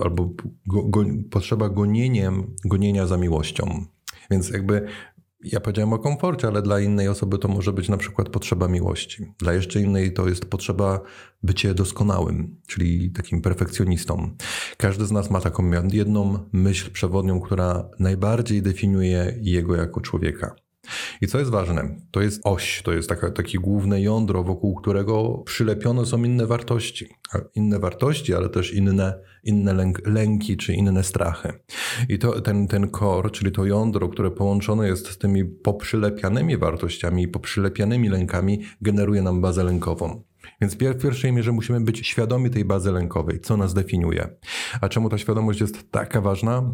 albo 0.03 0.25
go, 0.65 0.83
go, 0.83 1.05
potrzeba 1.31 1.69
gonieniem, 1.69 2.55
gonienia 2.65 3.07
za 3.07 3.17
miłością. 3.17 3.85
Więc 4.31 4.49
jakby 4.49 4.87
ja 5.43 5.59
powiedziałem 5.59 5.93
o 5.93 5.99
komforcie, 5.99 6.47
ale 6.47 6.61
dla 6.61 6.79
innej 6.79 7.07
osoby 7.07 7.37
to 7.37 7.47
może 7.47 7.73
być 7.73 7.89
na 7.89 7.97
przykład 7.97 8.29
potrzeba 8.29 8.67
miłości. 8.67 9.33
Dla 9.37 9.53
jeszcze 9.53 9.81
innej 9.81 10.13
to 10.13 10.29
jest 10.29 10.45
potrzeba 10.45 11.01
bycie 11.43 11.73
doskonałym, 11.73 12.61
czyli 12.67 13.11
takim 13.11 13.41
perfekcjonistą. 13.41 14.35
Każdy 14.77 15.05
z 15.05 15.11
nas 15.11 15.29
ma 15.29 15.41
taką 15.41 15.71
jedną 15.91 16.49
myśl 16.51 16.91
przewodnią, 16.91 17.41
która 17.41 17.89
najbardziej 17.99 18.61
definiuje 18.61 19.37
jego 19.41 19.75
jako 19.75 20.01
człowieka. 20.01 20.55
I 21.21 21.27
co 21.27 21.39
jest 21.39 21.51
ważne, 21.51 21.95
to 22.11 22.21
jest 22.21 22.41
oś, 22.43 22.81
to 22.83 22.91
jest 22.91 23.09
taka, 23.09 23.31
takie 23.31 23.57
główne 23.57 24.01
jądro, 24.01 24.43
wokół 24.43 24.75
którego 24.75 25.43
przylepione 25.45 26.05
są 26.05 26.23
inne 26.23 26.47
wartości. 26.47 27.07
Inne 27.55 27.79
wartości, 27.79 28.33
ale 28.33 28.49
też 28.49 28.73
inne, 28.73 29.19
inne 29.43 29.73
lęk, 29.73 30.01
lęki 30.05 30.57
czy 30.57 30.73
inne 30.73 31.03
strachy. 31.03 31.53
I 32.09 32.19
to, 32.19 32.41
ten, 32.41 32.67
ten 32.67 32.91
core, 32.91 33.29
czyli 33.29 33.51
to 33.51 33.65
jądro, 33.65 34.09
które 34.09 34.31
połączone 34.31 34.87
jest 34.87 35.07
z 35.07 35.17
tymi 35.17 35.45
poprzylepianymi 35.45 36.57
wartościami 36.57 37.23
i 37.23 37.27
poprzylepianymi 37.27 38.09
lękami, 38.09 38.61
generuje 38.81 39.21
nam 39.21 39.41
bazę 39.41 39.63
lękową. 39.63 40.23
Więc 40.61 40.73
w 40.73 40.77
pierwszej 40.77 41.33
mierze 41.33 41.51
musimy 41.51 41.81
być 41.81 42.07
świadomi 42.07 42.49
tej 42.49 42.65
bazy 42.65 42.91
lękowej, 42.91 43.39
co 43.39 43.57
nas 43.57 43.73
definiuje. 43.73 44.29
A 44.81 44.89
czemu 44.89 45.09
ta 45.09 45.17
świadomość 45.17 45.61
jest 45.61 45.91
taka 45.91 46.21
ważna? 46.21 46.73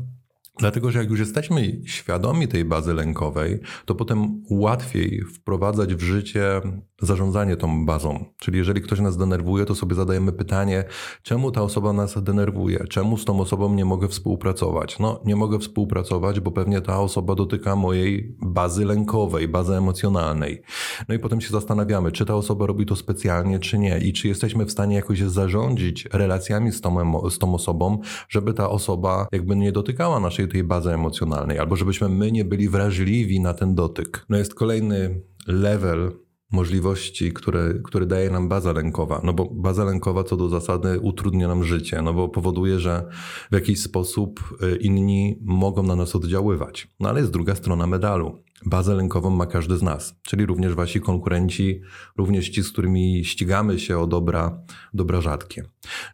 Dlatego, 0.60 0.92
że 0.92 1.00
jak 1.00 1.10
już 1.10 1.20
jesteśmy 1.20 1.82
świadomi 1.86 2.48
tej 2.48 2.66
bazy 2.66 2.94
lękowej, 2.94 3.60
to 3.86 3.96
potem 3.96 4.44
łatwiej 4.50 5.22
wprowadzać 5.22 5.96
w 5.96 6.02
życie 6.02 6.62
zarządzanie 7.02 7.58
tą 7.58 7.86
bazą. 7.86 8.26
Czyli 8.40 8.58
jeżeli 8.58 8.82
ktoś 8.82 9.00
nas 9.00 9.18
denerwuje, 9.18 9.66
to 9.66 9.76
sobie 9.76 9.96
zadajemy 9.96 10.32
pytanie, 10.32 10.84
czemu 11.24 11.52
ta 11.52 11.62
osoba 11.62 11.94
nas 11.94 12.24
denerwuje? 12.24 12.86
Czemu 12.90 13.18
z 13.18 13.26
tą 13.26 13.40
osobą 13.40 13.74
nie 13.74 13.86
mogę 13.86 14.08
współpracować? 14.08 15.00
No, 15.00 15.22
nie 15.26 15.36
mogę 15.36 15.60
współpracować, 15.60 16.40
bo 16.40 16.52
pewnie 16.52 16.82
ta 16.82 17.00
osoba 17.00 17.36
dotyka 17.36 17.76
mojej 17.76 18.36
bazy 18.42 18.86
lękowej, 18.86 19.48
bazy 19.48 19.74
emocjonalnej. 19.74 20.62
No 21.10 21.16
i 21.16 21.20
potem 21.20 21.42
się 21.42 21.50
zastanawiamy, 21.50 22.12
czy 22.12 22.26
ta 22.26 22.36
osoba 22.36 22.66
robi 22.66 22.86
to 22.86 22.96
specjalnie, 22.96 23.60
czy 23.60 23.78
nie 23.78 24.00
i 24.00 24.14
czy 24.14 24.28
jesteśmy 24.28 24.66
w 24.66 24.72
stanie 24.72 24.96
jakoś 24.96 25.20
zarządzić 25.20 26.08
relacjami 26.14 26.72
z 26.72 26.82
tą, 26.82 27.30
z 27.30 27.40
tą 27.40 27.56
osobą, 27.56 28.00
żeby 28.30 28.54
ta 28.54 28.70
osoba 28.70 29.28
jakby 29.32 29.56
nie 29.56 29.72
dotykała 29.72 30.20
naszej 30.20 30.45
tej 30.48 30.64
bazy 30.64 30.94
emocjonalnej, 30.94 31.60
albo 31.60 31.76
żebyśmy 31.76 32.10
my 32.10 32.32
nie 32.32 32.46
byli 32.46 32.70
wrażliwi 32.70 33.40
na 33.40 33.54
ten 33.54 33.76
dotyk. 33.76 34.26
No 34.30 34.38
jest 34.38 34.56
kolejny 34.56 35.22
level 35.48 36.12
możliwości, 36.52 37.34
które, 37.34 37.74
które 37.84 38.06
daje 38.06 38.30
nam 38.30 38.50
baza 38.50 38.72
lękowa. 38.74 39.22
No 39.24 39.34
bo 39.34 39.50
baza 39.52 39.84
lękowa 39.84 40.24
co 40.24 40.38
do 40.38 40.50
zasady 40.50 41.00
utrudnia 41.00 41.48
nam 41.48 41.64
życie, 41.64 42.02
no 42.02 42.14
bo 42.14 42.30
powoduje, 42.30 42.80
że 42.80 43.06
w 43.52 43.56
jakiś 43.56 43.82
sposób 43.82 44.40
y, 44.64 44.76
inni 44.76 45.40
mogą 45.42 45.84
na 45.84 45.96
nas 45.96 46.16
oddziaływać. 46.16 46.88
No 47.00 47.10
ale 47.10 47.20
jest 47.20 47.32
druga 47.32 47.56
strona 47.56 47.88
medalu. 47.88 48.44
Bazę 48.66 48.96
lękową 48.96 49.30
ma 49.30 49.46
każdy 49.46 49.78
z 49.78 49.84
nas, 49.84 50.16
czyli 50.22 50.46
również 50.46 50.74
wasi 50.74 51.02
konkurenci, 51.02 51.82
również 52.18 52.50
ci, 52.50 52.64
z 52.64 52.72
którymi 52.72 53.26
ścigamy 53.26 53.80
się 53.80 54.00
o 54.00 54.08
dobra, 54.08 54.60
dobra 54.94 55.22
rzadkie. 55.22 55.64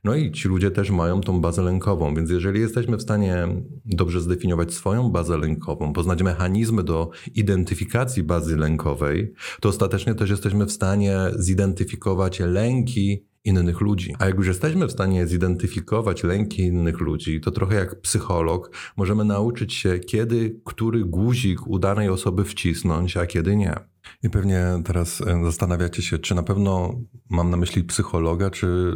No 0.04 0.16
i 0.16 0.32
ci 0.32 0.48
ludzie 0.48 0.72
też 0.72 0.90
mają 0.90 1.22
tą 1.22 1.42
bazę 1.42 1.62
lękową, 1.62 2.16
więc 2.16 2.30
jeżeli 2.30 2.60
jesteśmy 2.60 2.98
w 2.98 3.02
stanie 3.02 3.48
dobrze 3.86 4.22
zdefiniować 4.22 4.74
swoją 4.74 5.10
bazę 5.10 5.38
lękową, 5.38 5.94
poznać 5.94 6.24
mechanizmy 6.24 6.84
do 6.84 7.10
identyfikacji 7.36 8.24
bazy 8.24 8.58
lękowej, 8.58 9.34
to 9.62 9.70
ostatecznie 9.70 10.16
też 10.16 10.30
jesteśmy 10.30 10.66
w 10.66 10.72
stanie 10.72 11.18
zidentyfikować 11.36 12.40
lęki 12.40 13.31
innych 13.44 13.82
ludzi. 13.82 14.16
A 14.20 14.26
jak 14.26 14.36
już 14.36 14.48
jesteśmy 14.48 14.88
w 14.88 14.92
stanie 14.92 15.28
zidentyfikować 15.28 16.24
lęki 16.24 16.62
innych 16.62 17.00
ludzi, 17.00 17.42
to 17.42 17.52
trochę 17.52 17.76
jak 17.76 18.02
psycholog 18.02 18.72
możemy 18.98 19.26
nauczyć 19.26 19.74
się, 19.74 20.00
kiedy 20.00 20.62
który 20.66 21.06
guzik 21.06 21.68
u 21.68 21.80
danej 21.80 22.10
osoby 22.10 22.44
wcisnąć, 22.44 23.18
a 23.18 23.26
kiedy 23.26 23.56
nie. 23.56 23.76
I 24.24 24.30
pewnie 24.30 24.66
teraz 24.86 25.22
e, 25.22 25.44
zastanawiacie 25.44 26.02
się, 26.02 26.20
czy 26.20 26.36
na 26.36 26.44
pewno 26.44 27.00
mam 27.30 27.50
na 27.50 27.58
myśli 27.58 27.84
psychologa, 27.84 28.50
czy 28.50 28.96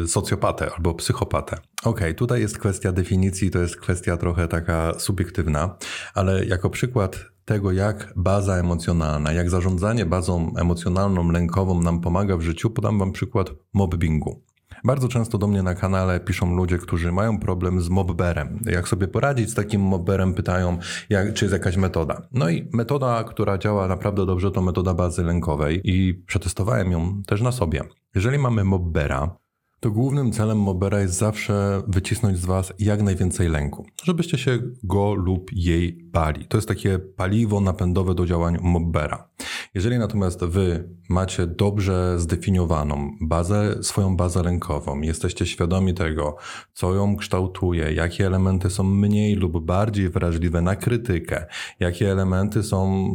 yy, 0.00 0.08
socjopatę 0.08 0.70
albo 0.76 0.94
psychopatę. 0.94 1.56
Okej, 1.56 1.90
okay, 1.90 2.14
tutaj 2.14 2.40
jest 2.40 2.58
kwestia 2.58 2.92
definicji, 2.92 3.50
to 3.50 3.58
jest 3.58 3.76
kwestia 3.76 4.16
trochę 4.16 4.48
taka 4.48 4.98
subiektywna, 4.98 5.76
ale 6.14 6.44
jako 6.44 6.70
przykład 6.70 7.24
tego, 7.50 7.72
jak 7.72 8.12
baza 8.16 8.56
emocjonalna, 8.56 9.32
jak 9.32 9.50
zarządzanie 9.50 10.06
bazą 10.06 10.52
emocjonalną, 10.56 11.30
lękową 11.30 11.82
nam 11.82 12.00
pomaga 12.00 12.36
w 12.36 12.40
życiu, 12.40 12.70
podam 12.70 12.98
Wam 12.98 13.12
przykład 13.12 13.50
mobbingu. 13.74 14.42
Bardzo 14.84 15.08
często 15.08 15.38
do 15.38 15.46
mnie 15.46 15.62
na 15.62 15.74
kanale 15.74 16.20
piszą 16.20 16.54
ludzie, 16.54 16.78
którzy 16.78 17.12
mają 17.12 17.38
problem 17.38 17.80
z 17.80 17.88
mobberem. 17.88 18.60
Jak 18.66 18.88
sobie 18.88 19.08
poradzić 19.08 19.50
z 19.50 19.54
takim 19.54 19.80
mobberem, 19.80 20.34
pytają, 20.34 20.78
jak, 21.08 21.34
czy 21.34 21.44
jest 21.44 21.52
jakaś 21.52 21.76
metoda. 21.76 22.22
No 22.32 22.50
i 22.50 22.68
metoda, 22.72 23.24
która 23.24 23.58
działa 23.58 23.88
naprawdę 23.88 24.26
dobrze, 24.26 24.50
to 24.50 24.62
metoda 24.62 24.94
bazy 24.94 25.22
lękowej 25.22 25.80
i 25.84 26.14
przetestowałem 26.14 26.92
ją 26.92 27.22
też 27.26 27.40
na 27.40 27.52
sobie. 27.52 27.82
Jeżeli 28.14 28.38
mamy 28.38 28.64
mobbera, 28.64 29.36
to 29.80 29.90
głównym 29.90 30.32
celem 30.32 30.58
Mobera 30.58 31.00
jest 31.00 31.14
zawsze 31.14 31.82
wycisnąć 31.88 32.38
z 32.38 32.44
Was 32.44 32.72
jak 32.78 33.02
najwięcej 33.02 33.48
lęku, 33.48 33.86
żebyście 34.04 34.38
się 34.38 34.58
go 34.82 35.14
lub 35.14 35.50
jej 35.52 35.92
bali. 36.04 36.44
To 36.44 36.56
jest 36.56 36.68
takie 36.68 36.98
paliwo 36.98 37.60
napędowe 37.60 38.14
do 38.14 38.26
działań 38.26 38.58
Mobera. 38.62 39.28
Jeżeli 39.74 39.98
natomiast 39.98 40.44
Wy 40.44 40.88
macie 41.08 41.46
dobrze 41.46 42.18
zdefiniowaną 42.18 43.10
bazę, 43.20 43.82
swoją 43.82 44.16
bazę 44.16 44.42
lękową, 44.42 45.00
jesteście 45.00 45.46
świadomi 45.46 45.94
tego, 45.94 46.36
co 46.72 46.94
ją 46.94 47.16
kształtuje, 47.16 47.92
jakie 47.92 48.26
elementy 48.26 48.70
są 48.70 48.84
mniej 48.84 49.34
lub 49.34 49.64
bardziej 49.64 50.08
wrażliwe 50.08 50.62
na 50.62 50.76
krytykę, 50.76 51.46
jakie 51.80 52.12
elementy 52.12 52.62
są 52.62 53.10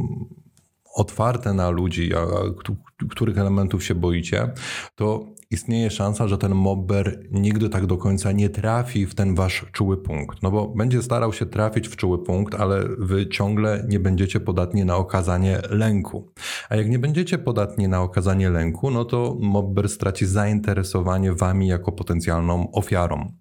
otwarte 0.95 1.53
na 1.53 1.69
ludzi, 1.69 2.11
których 3.09 3.37
elementów 3.37 3.83
się 3.83 3.95
boicie, 3.95 4.53
to 4.95 5.34
istnieje 5.55 5.89
szansa, 5.91 6.27
że 6.27 6.37
ten 6.37 6.55
mobber 6.55 7.27
nigdy 7.31 7.69
tak 7.69 7.85
do 7.85 7.97
końca 7.97 8.31
nie 8.31 8.49
trafi 8.49 9.05
w 9.05 9.15
ten 9.15 9.35
wasz 9.35 9.65
czuły 9.71 9.97
punkt. 9.97 10.43
No 10.43 10.51
bo 10.51 10.67
będzie 10.67 11.01
starał 11.01 11.33
się 11.33 11.45
trafić 11.45 11.87
w 11.87 11.95
czuły 11.95 12.23
punkt, 12.23 12.55
ale 12.55 12.83
wy 12.99 13.27
ciągle 13.27 13.85
nie 13.87 13.99
będziecie 13.99 14.39
podatni 14.39 14.85
na 14.85 14.95
okazanie 14.95 15.61
lęku. 15.69 16.31
A 16.69 16.75
jak 16.75 16.89
nie 16.89 16.99
będziecie 16.99 17.37
podatni 17.37 17.87
na 17.87 18.01
okazanie 18.01 18.49
lęku, 18.49 18.91
no 18.91 19.05
to 19.05 19.37
mobber 19.39 19.89
straci 19.89 20.25
zainteresowanie 20.25 21.33
wami 21.33 21.67
jako 21.67 21.91
potencjalną 21.91 22.71
ofiarą. 22.71 23.31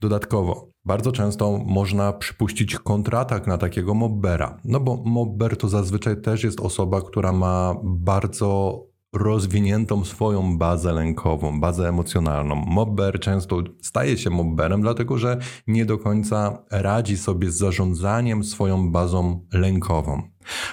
Dodatkowo, 0.00 0.68
bardzo 0.84 1.12
często 1.12 1.58
można 1.66 2.12
przypuścić 2.12 2.76
kontratak 2.76 3.46
na 3.46 3.58
takiego 3.58 3.94
mobbera, 3.94 4.60
no 4.64 4.80
bo 4.80 5.02
mobber 5.04 5.56
to 5.56 5.68
zazwyczaj 5.68 6.20
też 6.20 6.44
jest 6.44 6.60
osoba, 6.60 7.02
która 7.02 7.32
ma 7.32 7.74
bardzo 7.84 8.80
rozwiniętą 9.14 10.04
swoją 10.04 10.58
bazę 10.58 10.92
lękową, 10.92 11.60
bazę 11.60 11.88
emocjonalną. 11.88 12.54
Mobber 12.54 13.20
często 13.20 13.62
staje 13.82 14.18
się 14.18 14.30
mobberem, 14.30 14.82
dlatego 14.82 15.18
że 15.18 15.38
nie 15.66 15.84
do 15.84 15.98
końca 15.98 16.64
radzi 16.70 17.16
sobie 17.16 17.50
z 17.50 17.56
zarządzaniem 17.56 18.44
swoją 18.44 18.92
bazą 18.92 19.46
lękową. 19.52 20.22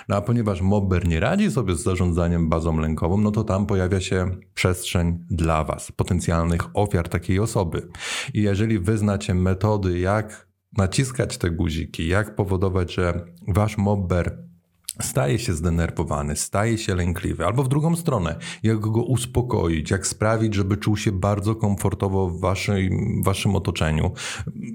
No 0.09 0.15
a 0.15 0.21
ponieważ 0.21 0.61
mobber 0.61 1.07
nie 1.07 1.19
radzi 1.19 1.51
sobie 1.51 1.75
z 1.75 1.83
zarządzaniem 1.83 2.49
bazą 2.49 2.77
lękową, 2.77 3.17
no 3.17 3.31
to 3.31 3.43
tam 3.43 3.65
pojawia 3.65 4.01
się 4.01 4.37
przestrzeń 4.53 5.19
dla 5.29 5.63
Was, 5.63 5.91
potencjalnych 5.91 6.61
ofiar 6.73 7.09
takiej 7.09 7.39
osoby. 7.39 7.87
I 8.33 8.41
jeżeli 8.41 8.79
wyznacie 8.79 9.33
metody, 9.33 9.99
jak 9.99 10.47
naciskać 10.77 11.37
te 11.37 11.51
guziki, 11.51 12.07
jak 12.07 12.35
powodować, 12.35 12.93
że 12.93 13.25
Wasz 13.47 13.77
mobber 13.77 14.50
staje 15.01 15.39
się 15.39 15.53
zdenerwowany, 15.53 16.35
staje 16.35 16.77
się 16.77 16.95
lękliwy, 16.95 17.45
albo 17.45 17.63
w 17.63 17.67
drugą 17.67 17.95
stronę, 17.95 18.35
jak 18.63 18.79
go 18.79 19.03
uspokoić, 19.03 19.91
jak 19.91 20.07
sprawić, 20.07 20.53
żeby 20.53 20.77
czuł 20.77 20.97
się 20.97 21.11
bardzo 21.11 21.55
komfortowo 21.55 22.29
w 22.29 22.39
waszym, 22.39 23.21
waszym 23.23 23.55
otoczeniu, 23.55 24.11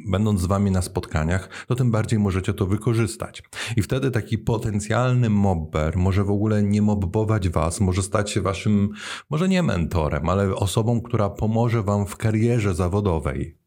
będąc 0.08 0.40
z 0.40 0.46
wami 0.46 0.70
na 0.70 0.82
spotkaniach, 0.82 1.48
to 1.68 1.74
tym 1.74 1.90
bardziej 1.90 2.18
możecie 2.18 2.54
to 2.54 2.66
wykorzystać. 2.66 3.42
I 3.76 3.82
wtedy 3.82 4.10
taki 4.10 4.38
potencjalny 4.38 5.30
mobber 5.30 5.96
może 5.96 6.24
w 6.24 6.30
ogóle 6.30 6.62
nie 6.62 6.82
mobbować 6.82 7.48
was, 7.48 7.80
może 7.80 8.02
stać 8.02 8.30
się 8.30 8.40
waszym, 8.40 8.90
może 9.30 9.48
nie 9.48 9.62
mentorem, 9.62 10.28
ale 10.28 10.54
osobą, 10.54 11.00
która 11.00 11.30
pomoże 11.30 11.82
wam 11.82 12.06
w 12.06 12.16
karierze 12.16 12.74
zawodowej 12.74 13.54